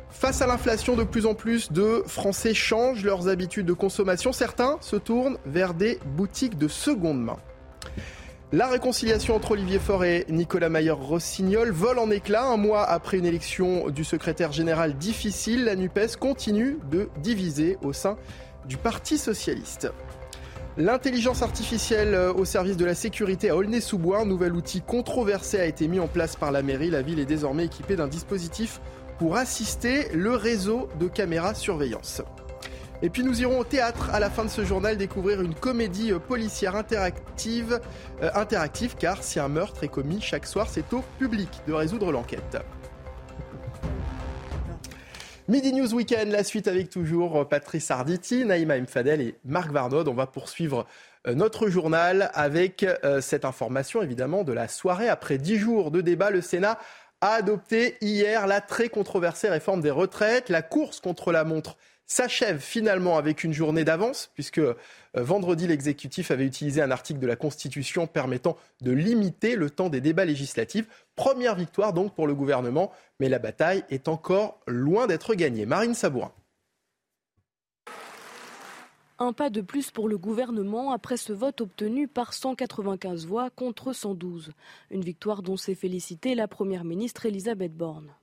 [0.09, 4.31] Face à l'inflation, de plus en plus de Français changent leurs habitudes de consommation.
[4.31, 7.37] Certains se tournent vers des boutiques de seconde main.
[8.51, 12.47] La réconciliation entre Olivier Faure et Nicolas Mayer-Rossignol vole en éclats.
[12.47, 17.93] Un mois après une élection du secrétaire général difficile, la NUPES continue de diviser au
[17.93, 18.17] sein
[18.65, 19.91] du Parti socialiste.
[20.77, 25.87] L'intelligence artificielle au service de la sécurité à Aulnay-sous-Bois, un nouvel outil controversé a été
[25.87, 26.89] mis en place par la mairie.
[26.89, 28.81] La ville est désormais équipée d'un dispositif
[29.19, 32.23] pour assister le réseau de caméras surveillance.
[33.01, 36.11] Et puis nous irons au théâtre à la fin de ce journal découvrir une comédie
[36.11, 37.79] euh, policière interactive,
[38.21, 42.11] euh, interactive car si un meurtre est commis chaque soir, c'est au public de résoudre
[42.11, 42.57] l'enquête.
[45.49, 50.07] Midi News Weekend, la suite avec toujours Patrice Arditi, Naïma Mfadel et Marc Varnaud.
[50.07, 50.85] On va poursuivre
[51.25, 55.09] euh, notre journal avec euh, cette information évidemment de la soirée.
[55.09, 56.77] Après dix jours de débat, le Sénat
[57.21, 60.49] a adopté hier la très controversée réforme des retraites.
[60.49, 61.77] La course contre la montre
[62.09, 64.75] s'achève finalement avec une journée d'avance, puisque euh,
[65.13, 70.01] vendredi, l'exécutif avait utilisé un article de la Constitution permettant de limiter le temps des
[70.01, 70.87] débats législatifs.
[71.15, 75.65] Première victoire donc pour le gouvernement, mais la bataille est encore loin d'être gagnée.
[75.65, 76.33] Marine Sabourin.
[79.21, 83.91] Un pas de plus pour le gouvernement après ce vote obtenu par 195 voix contre
[83.91, 84.51] 112.
[84.91, 88.13] Une victoire dont s'est félicitée la Première ministre Elisabeth Borne.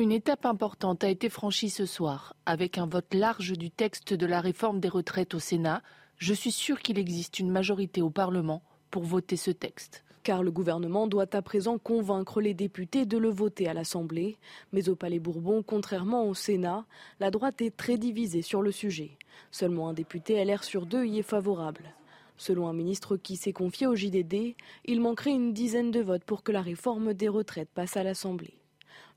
[0.00, 2.34] Une étape importante a été franchie ce soir.
[2.46, 5.82] Avec un vote large du texte de la réforme des retraites au Sénat,
[6.16, 10.50] je suis sûr qu'il existe une majorité au Parlement pour voter ce texte car le
[10.50, 14.38] gouvernement doit à présent convaincre les députés de le voter à l'Assemblée.
[14.72, 16.86] Mais au Palais Bourbon, contrairement au Sénat,
[17.20, 19.18] la droite est très divisée sur le sujet.
[19.50, 21.94] Seulement un député LR sur deux y est favorable.
[22.38, 24.54] Selon un ministre qui s'est confié au JDD,
[24.86, 28.59] il manquerait une dizaine de votes pour que la réforme des retraites passe à l'Assemblée.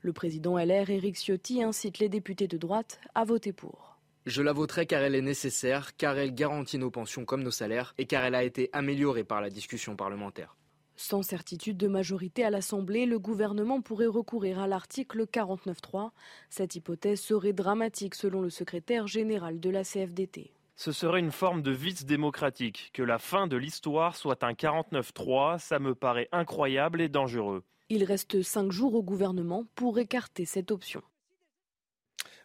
[0.02, 3.98] Le président LR, Éric Ciotti, incite les députés de droite à voter pour.
[4.26, 7.94] Je la voterai car elle est nécessaire, car elle garantit nos pensions comme nos salaires
[7.98, 10.56] et car elle a été améliorée par la discussion parlementaire.
[10.96, 16.10] Sans certitude de majorité à l'Assemblée, le gouvernement pourrait recourir à l'article 49.3.
[16.50, 20.52] Cette hypothèse serait dramatique selon le secrétaire général de la CFDT.
[20.76, 22.90] Ce serait une forme de vice démocratique.
[22.92, 27.62] Que la fin de l'histoire soit un 49.3, ça me paraît incroyable et dangereux.
[27.90, 31.02] Il reste cinq jours au gouvernement pour écarter cette option.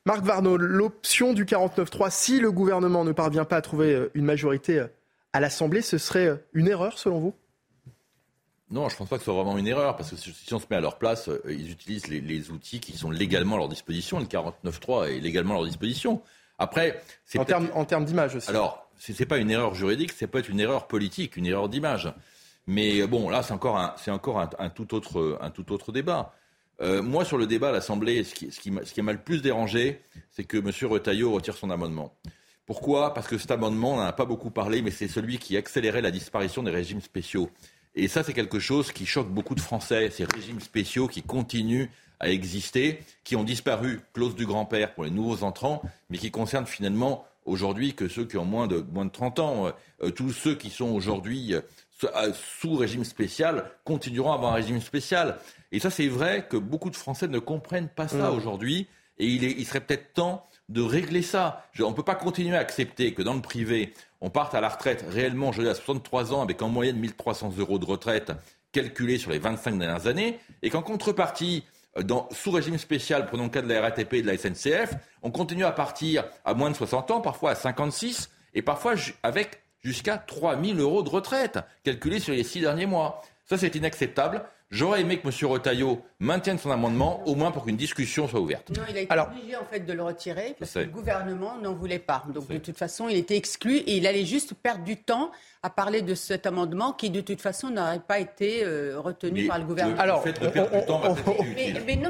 [0.06, 4.26] Marc Varnaud, l'option du 49.3, si le gouvernement ne parvient pas à trouver euh, une
[4.26, 4.88] majorité euh,
[5.34, 7.36] à l'Assemblée, ce serait euh, une erreur selon vous?
[8.72, 10.60] Non, je ne pense pas que ce soit vraiment une erreur, parce que si on
[10.60, 14.20] se met à leur place, ils utilisent les, outils qui sont légalement à leur disposition.
[14.20, 16.22] Le 49.3 est légalement à leur disposition.
[16.60, 18.48] Après, c'est en termes en termes d'image aussi.
[18.48, 21.68] Alors, ce n'est pas une erreur juridique, c'est peut être une erreur politique, une erreur
[21.68, 22.14] d'image.
[22.70, 25.92] Mais euh, bon, là, c'est encore un, c'est encore un, tout autre, un tout autre
[25.92, 26.36] débat.
[26.82, 29.18] Euh, moi, sur le débat à l'Assemblée, ce qui, ce qui, ce qui m'a le
[29.18, 30.72] plus dérangé, c'est que M.
[30.88, 32.14] Retailleau retire son amendement.
[32.68, 33.16] Pourquoi?
[33.16, 36.04] Parce que cet amendement, on n'en a pas beaucoup parlé, mais c'est celui qui accélérait
[36.04, 37.50] la disparition des régimes spéciaux.
[37.96, 41.88] Et ça, c'est quelque chose qui choque beaucoup de Français, ces régimes spéciaux qui continuent
[42.20, 46.68] à exister, qui ont disparu, clause du grand-père pour les nouveaux entrants, mais qui concernent
[46.68, 49.68] finalement aujourd'hui que ceux qui ont moins de, moins de 30 ans.
[49.68, 49.72] Euh,
[50.04, 51.62] euh, tous ceux qui sont aujourd'hui euh,
[52.34, 55.38] sous régime spécial continueront à avoir un régime spécial.
[55.72, 58.36] Et ça, c'est vrai que beaucoup de Français ne comprennent pas ça mmh.
[58.36, 58.88] aujourd'hui.
[59.18, 61.66] Et il, est, il serait peut-être temps de régler ça.
[61.80, 64.70] on ne peut pas continuer à accepter que dans le privé, on parte à la
[64.70, 68.32] retraite réellement, je dis, à 63 ans, avec en moyenne 1300 euros de retraite
[68.72, 71.64] calculés sur les 25 dernières années, et qu'en contrepartie,
[71.98, 74.94] euh, dans, sous régime spécial, prenons le cas de la RATP et de la SNCF,
[75.24, 79.64] on continue à partir à moins de 60 ans, parfois à 56, et parfois avec
[79.82, 83.24] jusqu'à 3000 euros de retraite, calculés sur les six derniers mois.
[83.46, 84.44] Ça, c'est inacceptable.
[84.72, 85.52] J'aurais aimé que M.
[85.52, 88.70] Retailleau maintienne son amendement, au moins pour qu'une discussion soit ouverte.
[88.70, 91.74] Non, il a été obligé en fait de le retirer parce que le gouvernement n'en
[91.74, 92.24] voulait pas.
[92.32, 95.32] Donc de toute façon, il était exclu et il allait juste perdre du temps
[95.64, 99.58] à parler de cet amendement qui de toute façon n'aurait pas été euh, retenu par
[99.58, 100.00] le gouvernement.
[100.00, 100.24] Alors,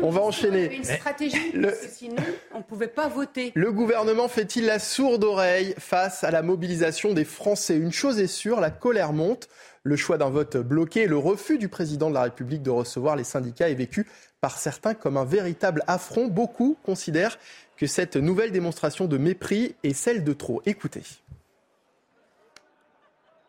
[0.01, 0.75] on, va enchaîner.
[0.75, 2.17] Une stratégie, parce que sinon
[2.53, 3.53] on ne pouvait pas voter.
[3.55, 7.77] Le gouvernement fait-il la sourde oreille face à la mobilisation des Français?
[7.77, 9.47] Une chose est sûre, la colère monte.
[9.83, 13.15] Le choix d'un vote bloqué et le refus du président de la République de recevoir
[13.15, 14.07] les syndicats est vécu
[14.41, 16.27] par certains comme un véritable affront.
[16.27, 17.37] Beaucoup considèrent
[17.77, 20.61] que cette nouvelle démonstration de mépris est celle de trop.
[20.65, 21.03] Écoutez.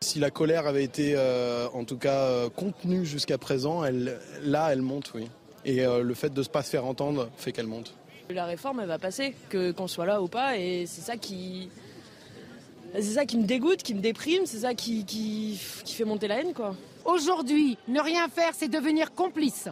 [0.02, 4.68] Si la colère avait été euh, en tout cas euh, contenue jusqu'à présent, elle, là
[4.72, 5.28] elle monte, oui.
[5.66, 7.94] Et euh, le fait de ne pas se faire entendre fait qu'elle monte.
[8.30, 11.68] La réforme elle va passer, que qu'on soit là ou pas, et c'est ça qui,
[12.94, 15.58] c'est ça qui me dégoûte, qui me déprime, c'est ça qui, qui,
[15.94, 16.74] fait monter la haine, quoi.
[17.04, 19.68] Aujourd'hui, ne rien faire, c'est devenir complice.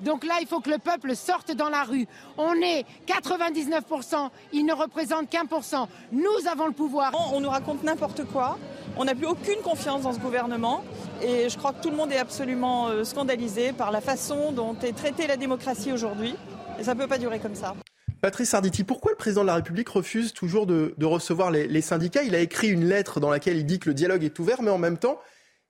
[0.00, 2.06] Donc là, il faut que le peuple sorte dans la rue.
[2.38, 5.88] On est 99%, il ne représente qu'un pour cent.
[6.10, 7.12] Nous avons le pouvoir.
[7.34, 8.58] On nous raconte n'importe quoi.
[8.96, 10.82] On n'a plus aucune confiance dans ce gouvernement.
[11.22, 14.74] Et je crois que tout le monde est absolument euh, scandalisé par la façon dont
[14.82, 16.34] est traitée la démocratie aujourd'hui.
[16.78, 17.74] Et ça ne peut pas durer comme ça.
[18.20, 22.22] Patrice Arditi, pourquoi le président de la République refuse toujours de, recevoir les, syndicats?
[22.22, 24.70] Il a écrit une lettre dans laquelle il dit que le dialogue est ouvert, mais
[24.70, 25.18] en même temps,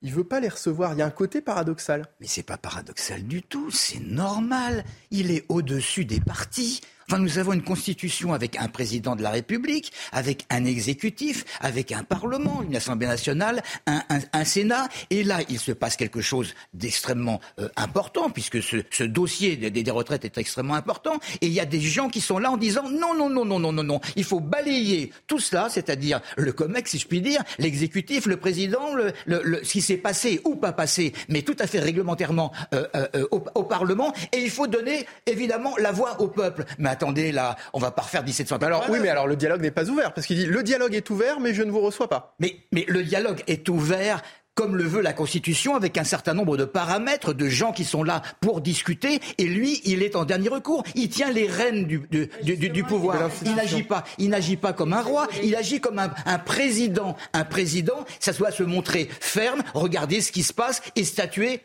[0.03, 0.93] il veut pas les recevoir.
[0.95, 2.07] Il y a un côté paradoxal.
[2.21, 4.85] Mais c'est pas paradoxal du tout, c'est normal.
[5.11, 6.81] Il est au-dessus des partis.
[7.11, 11.91] Enfin, nous avons une constitution avec un président de la République, avec un exécutif, avec
[11.91, 14.87] un parlement, une assemblée nationale, un, un, un Sénat.
[15.11, 19.73] Et là, il se passe quelque chose d'extrêmement euh, important, puisque ce, ce dossier des,
[19.73, 21.19] des, retraites est extrêmement important.
[21.41, 23.59] Et il y a des gens qui sont là en disant non, non, non, non,
[23.59, 24.01] non, non, non.
[24.15, 28.95] Il faut balayer tout cela, c'est-à-dire le COMEX, si je puis dire, l'exécutif, le président,
[28.95, 32.53] le, le, le, ce qui s'est passé ou pas passé, mais tout à fait réglementairement
[32.73, 34.15] euh, euh, au, au, Parlement.
[34.31, 36.67] Et il faut donner évidemment la voix au peuple.
[37.01, 38.59] Attendez, là, on va pas refaire 1700.
[38.59, 41.09] Alors oui, mais alors le dialogue n'est pas ouvert parce qu'il dit le dialogue est
[41.09, 42.35] ouvert, mais je ne vous reçois pas.
[42.41, 44.23] Mais, mais le dialogue est ouvert
[44.55, 48.03] comme le veut la Constitution, avec un certain nombre de paramètres, de gens qui sont
[48.03, 50.83] là pour discuter, et lui, il est en dernier recours.
[50.95, 53.31] Il tient les rênes du, du, du, du pouvoir.
[53.47, 57.17] Il n'agit pas, il n'agit pas comme un roi, il agit comme un, un, président.
[57.33, 61.63] Un président, ça doit se montrer ferme, regarder ce qui se passe et statuer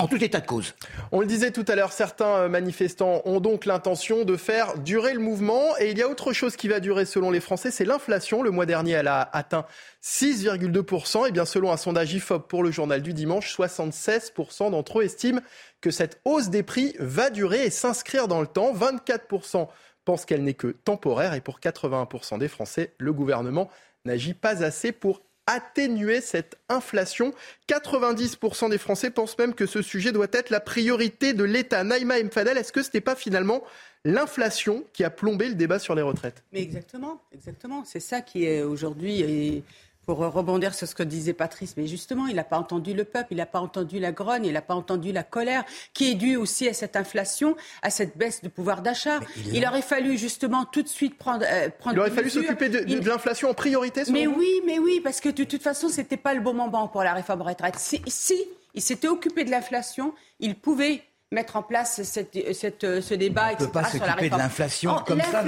[0.00, 0.74] en tout état de cause.
[1.12, 5.20] On le disait tout à l'heure, certains manifestants ont donc l'intention de faire durer le
[5.20, 5.76] mouvement.
[5.78, 8.42] Et il y a autre chose qui va durer selon les Français, c'est l'inflation.
[8.42, 9.66] Le mois dernier, elle a atteint
[10.02, 11.28] 6,2%.
[11.28, 15.40] Et bien selon un sondage IFOP pour le journal du dimanche, 76% d'entre eux estiment
[15.80, 18.72] que cette hausse des prix va durer et s'inscrire dans le temps.
[18.72, 19.68] 24%
[20.04, 21.34] pensent qu'elle n'est que temporaire.
[21.34, 23.70] Et pour 81% des Français, le gouvernement
[24.06, 27.34] n'agit pas assez pour atténuer cette inflation.
[27.68, 31.84] 90% des Français pensent même que ce sujet doit être la priorité de l'État.
[31.84, 33.62] Naïma Mfadel, est-ce que ce n'est pas finalement
[34.04, 36.42] l'inflation qui a plombé le débat sur les retraites?
[36.52, 37.84] Mais exactement, exactement.
[37.84, 39.64] C'est ça qui est aujourd'hui
[40.10, 43.28] pour rebondir sur ce que disait Patrice, mais justement, il n'a pas entendu le peuple,
[43.30, 45.62] il n'a pas entendu la grogne, il n'a pas entendu la colère,
[45.94, 49.20] qui est due aussi à cette inflation, à cette baisse de pouvoir d'achat.
[49.36, 51.44] Il, il, aurait fallu justement tout de suite prendre.
[51.48, 54.02] Euh, prendre il aurait fallu s'occuper de, de, de l'inflation en priorité.
[54.10, 54.34] Mais vous?
[54.36, 57.14] oui, mais oui, parce que de toute façon, c'était pas le bon moment pour la
[57.14, 57.76] réforme retraite.
[57.78, 58.34] Si, si
[58.74, 63.52] il s'était occupé de l'inflation, il pouvait mettre en place cette, cette, ce débat, on
[63.52, 65.44] ne peut pas s'occuper de l'inflation comme ça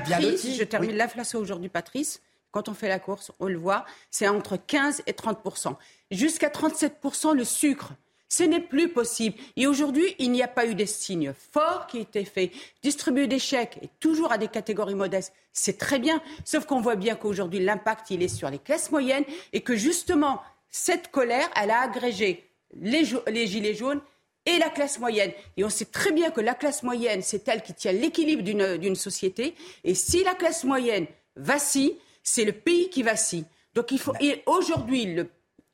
[0.00, 0.56] bien lotis.
[0.56, 0.96] Je termine oui.
[0.96, 2.20] l'inflation aujourd'hui, Patrice.
[2.52, 5.76] Quand on fait la course, on le voit, c'est entre 15 et 30%
[6.10, 7.92] Jusqu'à 37% le sucre.
[8.28, 9.36] Ce n'est plus possible.
[9.56, 12.52] Et aujourd'hui, il n'y a pas eu des signes forts qui étaient faits.
[12.82, 16.22] Distribuer des chèques, et toujours à des catégories modestes, c'est très bien.
[16.44, 20.40] Sauf qu'on voit bien qu'aujourd'hui, l'impact, il est sur les classes moyennes et que justement,
[20.68, 22.48] cette colère, elle a agrégé
[22.80, 24.00] les, les gilets jaunes
[24.46, 25.32] et la classe moyenne.
[25.56, 28.96] Et on sait très bien que la classe moyenne, c'est elle qui tient l'équilibre d'une
[28.96, 29.54] société.
[29.82, 33.44] Et si la classe moyenne vacille, c'est le pays qui vacille.
[33.74, 34.14] Donc il faut
[34.46, 35.16] aujourd'hui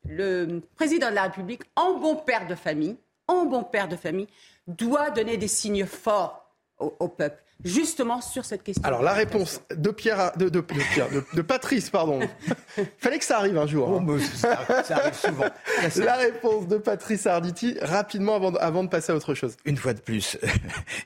[0.03, 4.27] le, président de la République, en bon père de famille, en bon père de famille,
[4.67, 8.83] doit donner des signes forts au peuple justement sur cette question.
[8.83, 12.19] Alors la réponse de Pierre, de, de, de, Pierre, de Patrice, pardon.
[12.99, 13.89] Fallait que ça arrive un jour.
[13.89, 14.05] Hein.
[14.07, 15.45] Oh, ça, ça, arrive souvent.
[16.05, 19.55] La réponse de Patrice Arditi, rapidement avant, avant de passer à autre chose.
[19.65, 20.37] Une fois de plus,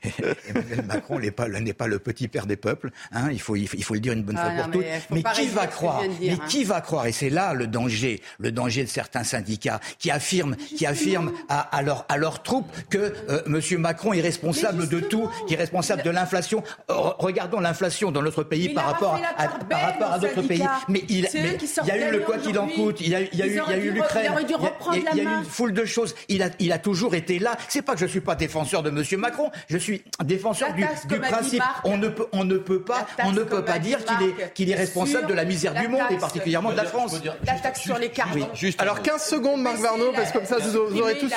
[0.48, 2.90] Emmanuel Macron n'est pas, pas, le petit père des peuples.
[3.12, 4.72] Hein, il, faut, il, faut, il, faut, le dire une bonne ah, fois non, pour
[4.72, 4.82] toutes.
[4.82, 6.46] Mais, mais qui va croire dire, Mais hein.
[6.48, 10.56] qui va croire Et c'est là le danger, le danger de certains syndicats qui affirment,
[10.56, 13.78] qui affirment à, à, leur, à leurs troupes que euh, M.
[13.78, 16.41] Macron est responsable de tout, qui est responsable de l'inflation
[16.88, 20.64] regardons l'inflation dans notre pays par rapport à, par rapport à d'autres pays.
[20.88, 23.20] Mais il, mais il y a eu le quoi qu'il en coûte, il y a,
[23.20, 25.22] il y a eu, il y a eu l'Ukraine, il y a, il y a
[25.24, 26.14] eu une foule de choses.
[26.28, 27.56] Il a, il a toujours été là.
[27.68, 31.20] C'est pas que je suis pas défenseur de Monsieur Macron, je suis défenseur du, du
[31.20, 31.62] principe.
[31.84, 34.70] On ne peut, on ne peut pas, on ne peut pas dire qu'il est, qu'il
[34.70, 37.20] est responsable de la misère du monde et particulièrement de la France.
[37.44, 38.36] La taxe sur les cartes.
[38.78, 41.32] Alors 15 secondes, Marc Varno, parce que comme ça vous aurez tous.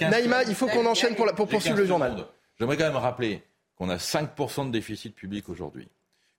[0.00, 2.16] Naïma, il faut qu'on enchaîne pour poursuivre le journal.
[2.58, 3.42] J'aimerais quand même rappeler
[3.78, 5.88] qu'on a 5% de déficit public aujourd'hui,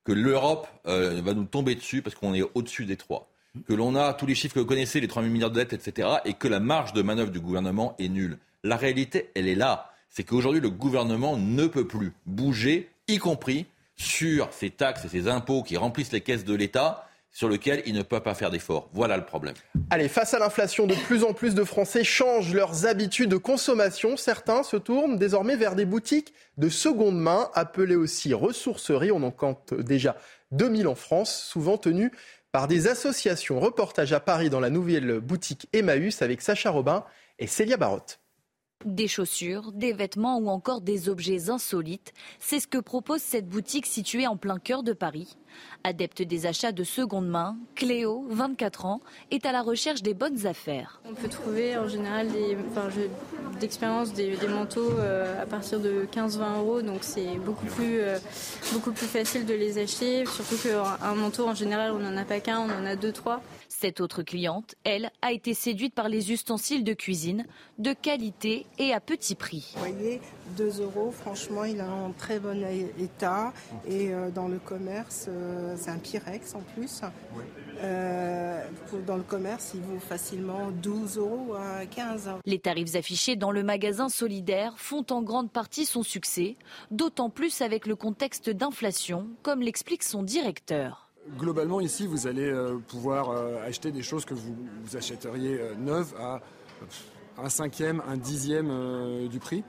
[0.03, 3.29] que l'Europe euh, va nous tomber dessus parce qu'on est au-dessus des 3,
[3.67, 5.73] que l'on a tous les chiffres que vous connaissez, les 3 000 milliards de dettes,
[5.73, 8.37] etc., et que la marge de manœuvre du gouvernement est nulle.
[8.63, 9.91] La réalité, elle est là.
[10.09, 15.27] C'est qu'aujourd'hui, le gouvernement ne peut plus bouger, y compris sur ces taxes et ces
[15.27, 17.08] impôts qui remplissent les caisses de l'État
[17.39, 18.89] sur lequel il ne peut pas faire d'efforts.
[18.91, 19.53] Voilà le problème.
[19.91, 24.17] Allez, face à l'inflation, de plus en plus de Français changent leurs habitudes de consommation.
[24.17, 29.13] Certains se tournent désormais vers des boutiques de seconde main, appelées aussi ressourceries.
[29.13, 30.17] On en compte déjà
[30.51, 32.11] 2000 en France, souvent tenues
[32.51, 33.61] par des associations.
[33.61, 37.05] Reportage à Paris dans la nouvelle boutique Emmaüs avec Sacha Robin
[37.39, 38.18] et Célia Barotte.
[38.85, 43.85] Des chaussures, des vêtements ou encore des objets insolites, c'est ce que propose cette boutique
[43.85, 45.35] située en plein cœur de Paris.
[45.83, 50.47] Adepte des achats de seconde main, Cléo, 24 ans, est à la recherche des bonnes
[50.47, 51.01] affaires.
[51.03, 52.87] On peut trouver en général des, enfin,
[53.59, 58.17] d'expérience des, manteaux euh, à partir de 15-20 euros, donc c'est beaucoup plus, euh,
[58.71, 62.39] beaucoup plus facile de les acheter, surtout qu'un manteau en général on n'en a pas
[62.39, 63.41] qu'un, on en a deux, trois.
[63.81, 67.45] Cette autre cliente, elle, a été séduite par les ustensiles de cuisine
[67.77, 69.71] de qualité et à petit prix.
[69.75, 70.19] Vous voyez,
[70.57, 72.61] 2 euros, franchement, il est en très bon
[72.99, 73.53] état.
[73.87, 77.03] Et euh, dans le commerce, euh, c'est un Pyrex en plus.
[77.81, 78.61] Euh,
[79.07, 82.31] dans le commerce, il vaut facilement 12 euros à 15.
[82.45, 86.57] Les tarifs affichés dans le magasin solidaire font en grande partie son succès,
[86.91, 91.08] d'autant plus avec le contexte d'inflation, comme l'explique son directeur.
[91.37, 94.55] Globalement, ici, vous allez euh, pouvoir euh, acheter des choses que vous,
[94.95, 96.41] achèteriez neuves à
[97.37, 99.63] un cinquième, un dixième du prix,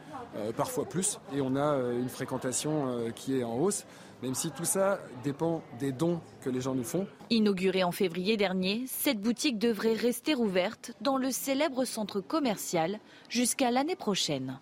[0.57, 1.21] parfois plus.
[1.33, 3.85] Et on a une fréquentation qui est en hausse
[4.23, 7.07] même si tout ça dépend des dons que les gens nous font.
[7.31, 12.99] Inaugurée en février dernier, cette boutique devrait rester ouverte dans le célèbre centre commercial
[13.29, 14.61] jusqu'à l'année prochaine.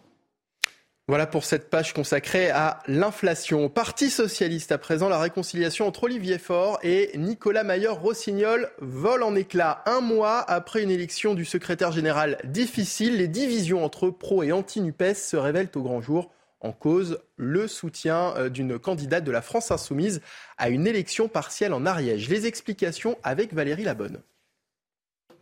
[1.09, 3.71] Voilà pour cette page consacrée à l'inflation.
[3.71, 9.83] Parti socialiste, à présent, la réconciliation entre Olivier Faure et Nicolas Mayer-Rossignol vole en éclats.
[9.87, 15.15] Un mois après une élection du secrétaire général difficile, les divisions entre pro et anti-NUPES
[15.15, 16.31] se révèlent au grand jour
[16.61, 20.21] en cause le soutien euh, d'une candidate de la France insoumise
[20.59, 22.29] à une élection partielle en Ariège.
[22.29, 24.21] Les explications avec Valérie Labonne.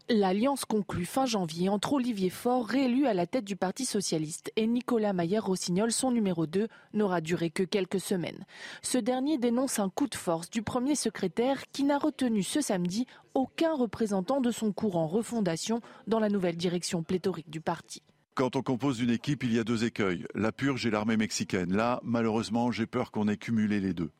[0.08, 4.68] L'alliance conclue fin janvier entre Olivier Faure, réélu à la tête du Parti socialiste, et
[4.68, 8.46] Nicolas Mayer-Rossignol, son numéro 2, n'aura duré que quelques semaines.
[8.82, 13.06] Ce dernier dénonce un coup de force du premier secrétaire qui n'a retenu ce samedi
[13.34, 18.00] aucun représentant de son courant refondation dans la nouvelle direction pléthorique du parti.
[18.36, 21.74] Quand on compose une équipe, il y a deux écueils, la purge et l'armée mexicaine.
[21.74, 24.12] Là, malheureusement, j'ai peur qu'on ait cumulé les deux.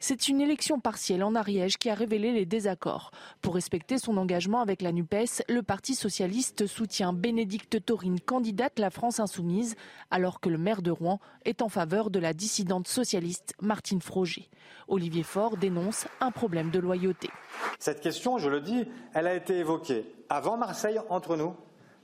[0.00, 3.12] C'est une élection partielle en Ariège qui a révélé les désaccords.
[3.40, 8.90] Pour respecter son engagement avec la NUPES, le Parti socialiste soutient Bénédicte Taurine, candidate La
[8.90, 9.76] France Insoumise,
[10.10, 14.48] alors que le maire de Rouen est en faveur de la dissidente socialiste Martine Froger.
[14.88, 17.30] Olivier Faure dénonce un problème de loyauté.
[17.78, 18.84] Cette question, je le dis,
[19.14, 21.54] elle a été évoquée avant Marseille entre nous,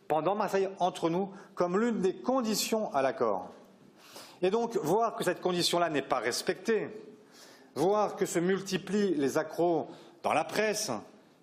[0.06, 3.50] pendant Marseille entre nous comme l'une des conditions à l'accord.
[4.40, 6.88] Et donc, voir que cette condition-là n'est pas respectée,
[7.78, 9.88] voir que se multiplient les accros
[10.22, 10.90] dans la presse,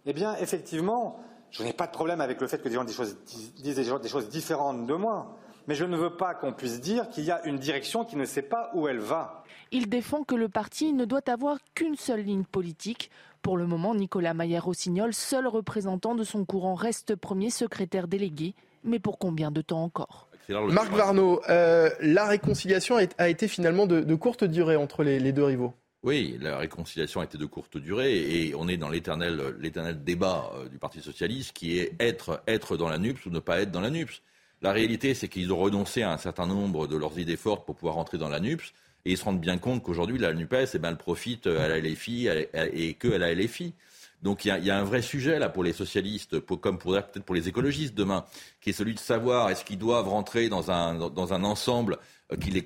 [0.05, 1.19] eh bien, effectivement,
[1.51, 4.85] je n'ai pas de problème avec le fait que des gens disent des choses différentes
[4.85, 5.37] de moi.
[5.67, 8.25] Mais je ne veux pas qu'on puisse dire qu'il y a une direction qui ne
[8.25, 9.43] sait pas où elle va.
[9.71, 13.09] Il défend que le parti ne doit avoir qu'une seule ligne politique.
[13.41, 18.53] Pour le moment, Nicolas Maillard-Rossignol, seul représentant de son courant, reste premier secrétaire délégué.
[18.83, 20.27] Mais pour combien de temps encore?
[20.49, 25.73] Marc Varnaud, euh, la réconciliation a été finalement de, courte durée entre les, deux rivaux.
[26.05, 29.55] Oui, la réconciliation a été de courte durée et on est dans l'éternel,
[30.03, 33.59] débat euh, du Parti socialiste qui est être, être dans la NUPS ou ne pas
[33.61, 34.21] être dans la NUPS.
[34.61, 37.73] La réalité, c'est qu'ils ont renoncé à un certain nombre de leurs idées fortes pour
[37.73, 38.71] pouvoir rentrer dans la NUPS.
[39.05, 41.79] Et ils se rendent bien compte qu'aujourd'hui, la NUPES, eh ben, elle profite à la
[41.79, 43.73] LFI et que à la LFI.
[44.21, 47.35] Donc il y, a, un vrai sujet là pour les socialistes, comme pour peut-être pour
[47.35, 48.25] les écologistes demain,
[48.61, 51.97] qui est celui de savoir est-ce qu'ils doivent rentrer dans un, dans un ensemble
[52.31, 52.63] euh, qui,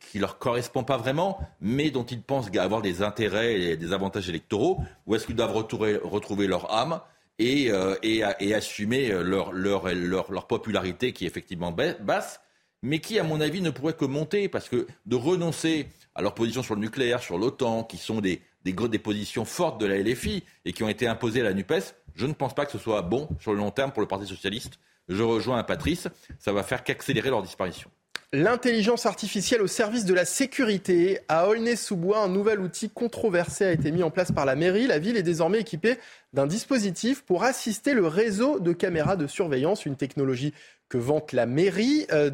[0.00, 4.28] qui, leur correspond pas vraiment, mais dont ils pensent avoir des intérêts et des avantages
[4.28, 7.00] électoraux, ou est-ce qu'ils doivent retrouver, leur âme
[7.38, 7.94] et, euh,
[8.54, 12.40] assumer leur, leur, popularité qui est effectivement basse
[12.82, 16.34] mais qui, à mon avis, ne pourrait que monter, parce que de renoncer à leur
[16.34, 19.98] position sur le nucléaire, sur l'OTAN, qui sont des, des, des, positions fortes de la
[19.98, 22.78] LFI et qui ont été imposées à la NUPES, je ne pense pas que ce
[22.78, 24.78] soit bon sur le long terme pour le Parti socialiste.
[25.08, 27.90] Je rejoins Patrice, ça va faire qu'accélérer leur disparition.
[28.32, 31.20] L'intelligence artificielle au service de la sécurité.
[31.28, 34.86] À Aulnay-sous-Bois, un nouvel outil controversé a été mis en place par la mairie.
[34.86, 35.96] La ville est désormais équipée
[36.34, 40.52] d'un dispositif pour assister le réseau de caméras de surveillance, une technologie
[40.88, 42.30] que vante la mairie, euh,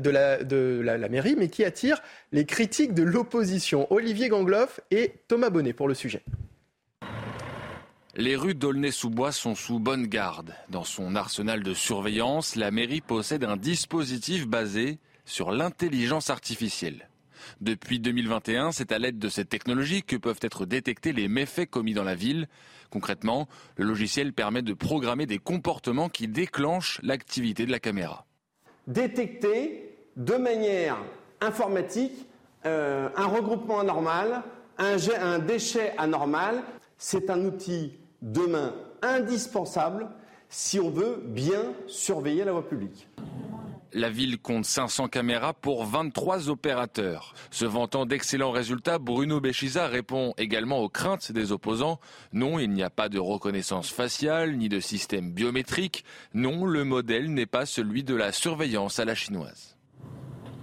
[1.08, 2.00] mairie, mais qui attire
[2.32, 3.86] les critiques de l'opposition.
[3.92, 6.22] Olivier Gangloff et Thomas Bonnet pour le sujet.
[8.16, 10.54] Les rues d'Aulnay-sous-Bois sont sous bonne garde.
[10.68, 17.08] Dans son arsenal de surveillance, la mairie possède un dispositif basé sur l'intelligence artificielle.
[17.60, 21.94] Depuis 2021, c'est à l'aide de cette technologie que peuvent être détectés les méfaits commis
[21.94, 22.48] dans la ville.
[22.90, 28.26] Concrètement, le logiciel permet de programmer des comportements qui déclenchent l'activité de la caméra
[28.86, 30.96] détecter de manière
[31.40, 32.26] informatique
[32.66, 34.42] euh, un regroupement anormal,
[34.78, 36.62] un, un déchet anormal.
[36.98, 40.08] C'est un outil demain indispensable
[40.48, 43.08] si on veut bien surveiller la voie publique.
[43.96, 47.32] La ville compte 500 caméras pour 23 opérateurs.
[47.52, 52.00] Se vantant d'excellents résultats, Bruno Béchiza répond également aux craintes des opposants.
[52.32, 56.04] Non, il n'y a pas de reconnaissance faciale ni de système biométrique.
[56.34, 59.76] Non, le modèle n'est pas celui de la surveillance à la chinoise.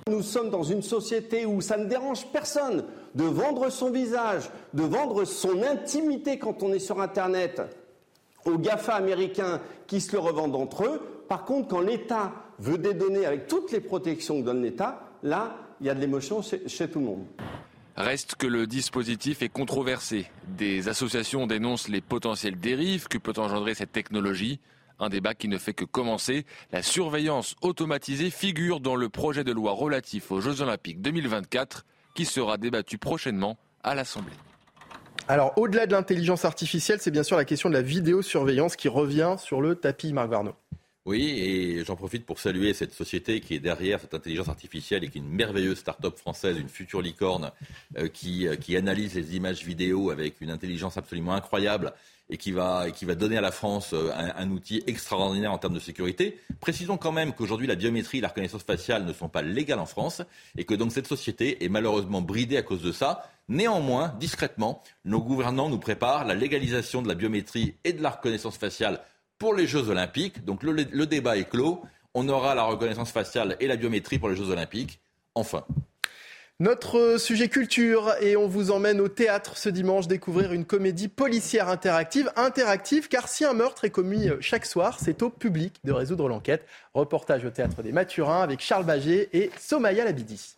[0.10, 2.84] Nous sommes dans une société où ça ne dérange personne
[3.16, 7.62] de vendre son visage, de vendre son intimité quand on est sur Internet.
[8.44, 11.20] aux GAFA américains qui se le revendent entre eux.
[11.32, 15.56] Par contre, quand l'État veut des données avec toutes les protections que donne l'État, là,
[15.80, 17.26] il y a de l'émotion chez, chez tout le monde.
[17.96, 20.26] Reste que le dispositif est controversé.
[20.50, 24.60] Des associations dénoncent les potentielles dérives que peut engendrer cette technologie.
[25.00, 26.46] Un débat qui ne fait que commencer.
[26.74, 32.26] La surveillance automatisée figure dans le projet de loi relatif aux Jeux Olympiques 2024 qui
[32.26, 34.36] sera débattu prochainement à l'Assemblée.
[35.30, 39.36] Alors, au-delà de l'intelligence artificielle, c'est bien sûr la question de la vidéosurveillance qui revient
[39.38, 40.56] sur le tapis, Marc Varno.
[41.06, 45.10] Oui, et j'en profite pour saluer cette société qui est derrière cette intelligence artificielle et
[45.10, 47.52] qui est une merveilleuse start-up française, une future licorne,
[47.97, 51.93] euh, qui, euh, qui analyse les images vidéo avec une intelligence absolument incroyable
[52.30, 55.58] et qui va, qui va donner à la France euh, un, un, outil extraordinaire en
[55.58, 56.39] termes de sécurité.
[56.60, 59.88] Précisons quand même qu'aujourd'hui, la biométrie et la reconnaissance faciale ne sont pas légales en
[59.88, 60.22] France
[60.56, 63.28] et que donc cette société est malheureusement bridée à cause de ça.
[63.49, 68.60] Néanmoins, discrètement, nos gouvernants nous préparent la légalisation de la biométrie et de la reconnaissance
[68.60, 69.02] faciale
[69.42, 70.46] pour les Jeux Olympiques.
[70.46, 71.82] Donc le, le, débat est clos.
[72.14, 75.02] On aura la reconnaissance faciale et la biométrie pour les Jeux Olympiques.
[75.34, 75.66] Enfin.
[76.60, 81.70] Notre sujet culture et on vous emmène au théâtre ce dimanche découvrir une comédie policière
[81.70, 82.32] interactive.
[82.36, 86.68] Interactive car si un meurtre est commis chaque soir, c'est au public de résoudre l'enquête.
[86.94, 90.58] Reportage au théâtre des Mathurins avec Charles Baget et Somaya Labidi.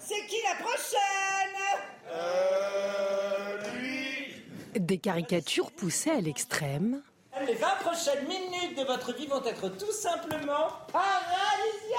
[0.00, 1.78] C'est qui la prochaine?
[2.12, 4.80] Euh, lui.
[4.80, 7.00] Des caricatures poussées à l'extrême.
[7.46, 11.98] Les 20 prochaines minutes de votre vie vont être tout simplement paradisiaques.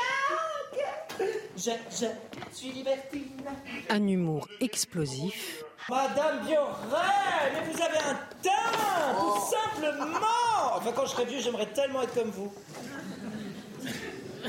[1.58, 2.08] Je, je
[2.56, 3.44] suis libertine.
[3.90, 5.64] Un humour explosif.
[5.90, 10.76] Madame Biorel, mais vous avez un teint, tout simplement.
[10.76, 12.52] Enfin, quand je serai vieux, j'aimerais tellement être comme vous.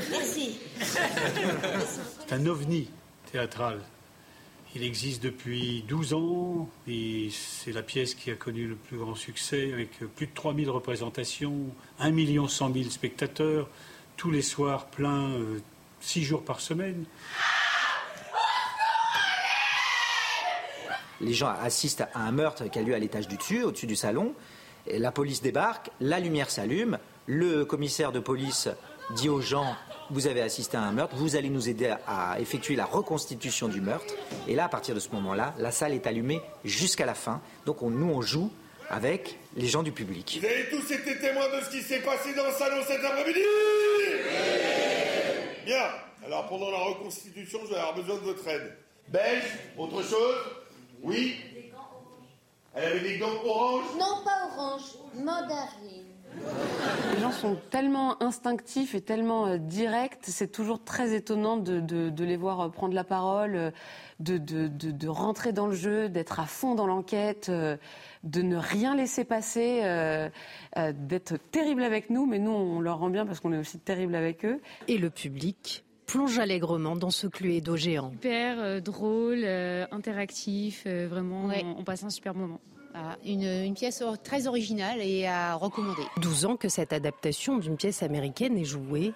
[0.09, 0.59] Merci.
[0.79, 2.89] C'est un ovni
[3.31, 3.81] théâtral.
[4.75, 9.15] Il existe depuis 12 ans et c'est la pièce qui a connu le plus grand
[9.15, 11.55] succès avec plus de 3000 représentations,
[11.99, 13.69] 1 100 000 spectateurs,
[14.17, 15.31] tous les soirs pleins,
[16.01, 17.05] 6 jours par semaine.
[21.21, 23.95] Les gens assistent à un meurtre qui a lieu à l'étage du dessus, au-dessus du
[23.95, 24.33] salon.
[24.91, 28.69] La police débarque, la lumière s'allume, le commissaire de police
[29.11, 29.75] dit aux gens
[30.09, 33.81] vous avez assisté à un meurtre, vous allez nous aider à effectuer la reconstitution du
[33.81, 34.13] meurtre.
[34.47, 37.41] Et là, à partir de ce moment-là, la salle est allumée jusqu'à la fin.
[37.65, 38.49] Donc on, nous, on joue
[38.89, 40.39] avec les gens du public.
[40.39, 43.41] Vous avez tous été témoins de ce qui s'est passé dans le salon cet après-midi
[45.65, 45.89] Bien.
[46.25, 48.77] Alors pendant la reconstitution, je vais avoir besoin de votre aide.
[49.09, 49.43] Belge,
[49.77, 50.35] autre chose
[51.01, 51.35] Oui
[52.73, 54.81] Elle avait des gants orange Non, pas orange,
[55.15, 56.06] mandarine.
[57.13, 62.09] Les gens sont tellement instinctifs et tellement euh, directs, c'est toujours très étonnant de, de,
[62.09, 63.71] de, les voir prendre la parole, euh,
[64.19, 67.77] de, de rentrer dans le jeu, d'être à fond dans l'enquête, euh,
[68.23, 70.29] de ne rien laisser passer, euh,
[70.77, 73.79] euh, d'être terrible avec nous, mais nous on leur rend bien parce qu'on est aussi
[73.79, 74.59] terrible avec eux.
[74.87, 78.11] Et le public plonge allègrement dans ce cluedo géant.
[78.11, 79.45] Super drôle,
[79.91, 81.63] interactif, vraiment, ouais.
[81.65, 82.59] on, on passe un super moment.
[83.25, 86.03] Une, pièce très originale et à recommander.
[86.21, 89.13] 12 ans que cette adaptation d'une pièce américaine est jouée.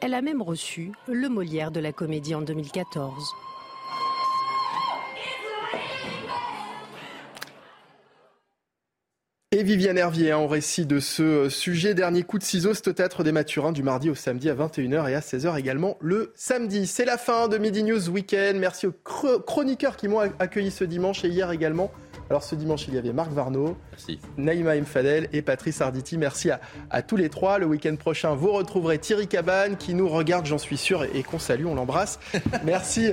[0.00, 3.12] Elle a même reçu le Molière de la comédie en 2014.
[9.56, 13.22] Et Viviane Hervier, en récit de ce sujet, dernier coup de ciseaux, c'est au théâtre
[13.22, 16.88] des Mathurins du mardi au samedi à 21h et à 16h également le samedi.
[16.88, 18.58] C'est la fin de Midi News Weekend.
[18.58, 18.94] Merci aux
[19.46, 21.92] chroniqueurs qui m'ont accueilli ce dimanche et hier également.
[22.30, 24.18] Alors ce dimanche, il y avait Marc Varno, Merci.
[24.38, 26.16] Naïma Mfadel et Patrice Arditi.
[26.16, 27.58] Merci à, à, tous les trois.
[27.58, 31.22] Le week-end prochain, vous retrouverez Thierry Cabane qui nous regarde, j'en suis sûr, et, et
[31.22, 32.18] qu'on salue, on l'embrasse.
[32.64, 33.10] Merci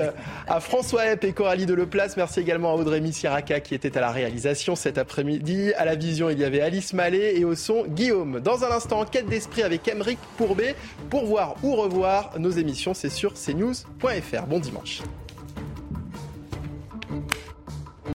[0.47, 2.15] à François Epp et Coralie Deleplace.
[2.15, 5.73] Merci également à Audrey Missiraka qui était à la réalisation cet après-midi.
[5.73, 8.39] À la vision, il y avait Alice Mallet et au son, Guillaume.
[8.39, 10.75] Dans un instant, enquête d'esprit avec Emeric Pourbet.
[11.09, 14.45] Pour voir ou revoir nos émissions, c'est sur cnews.fr.
[14.47, 15.01] Bon dimanche.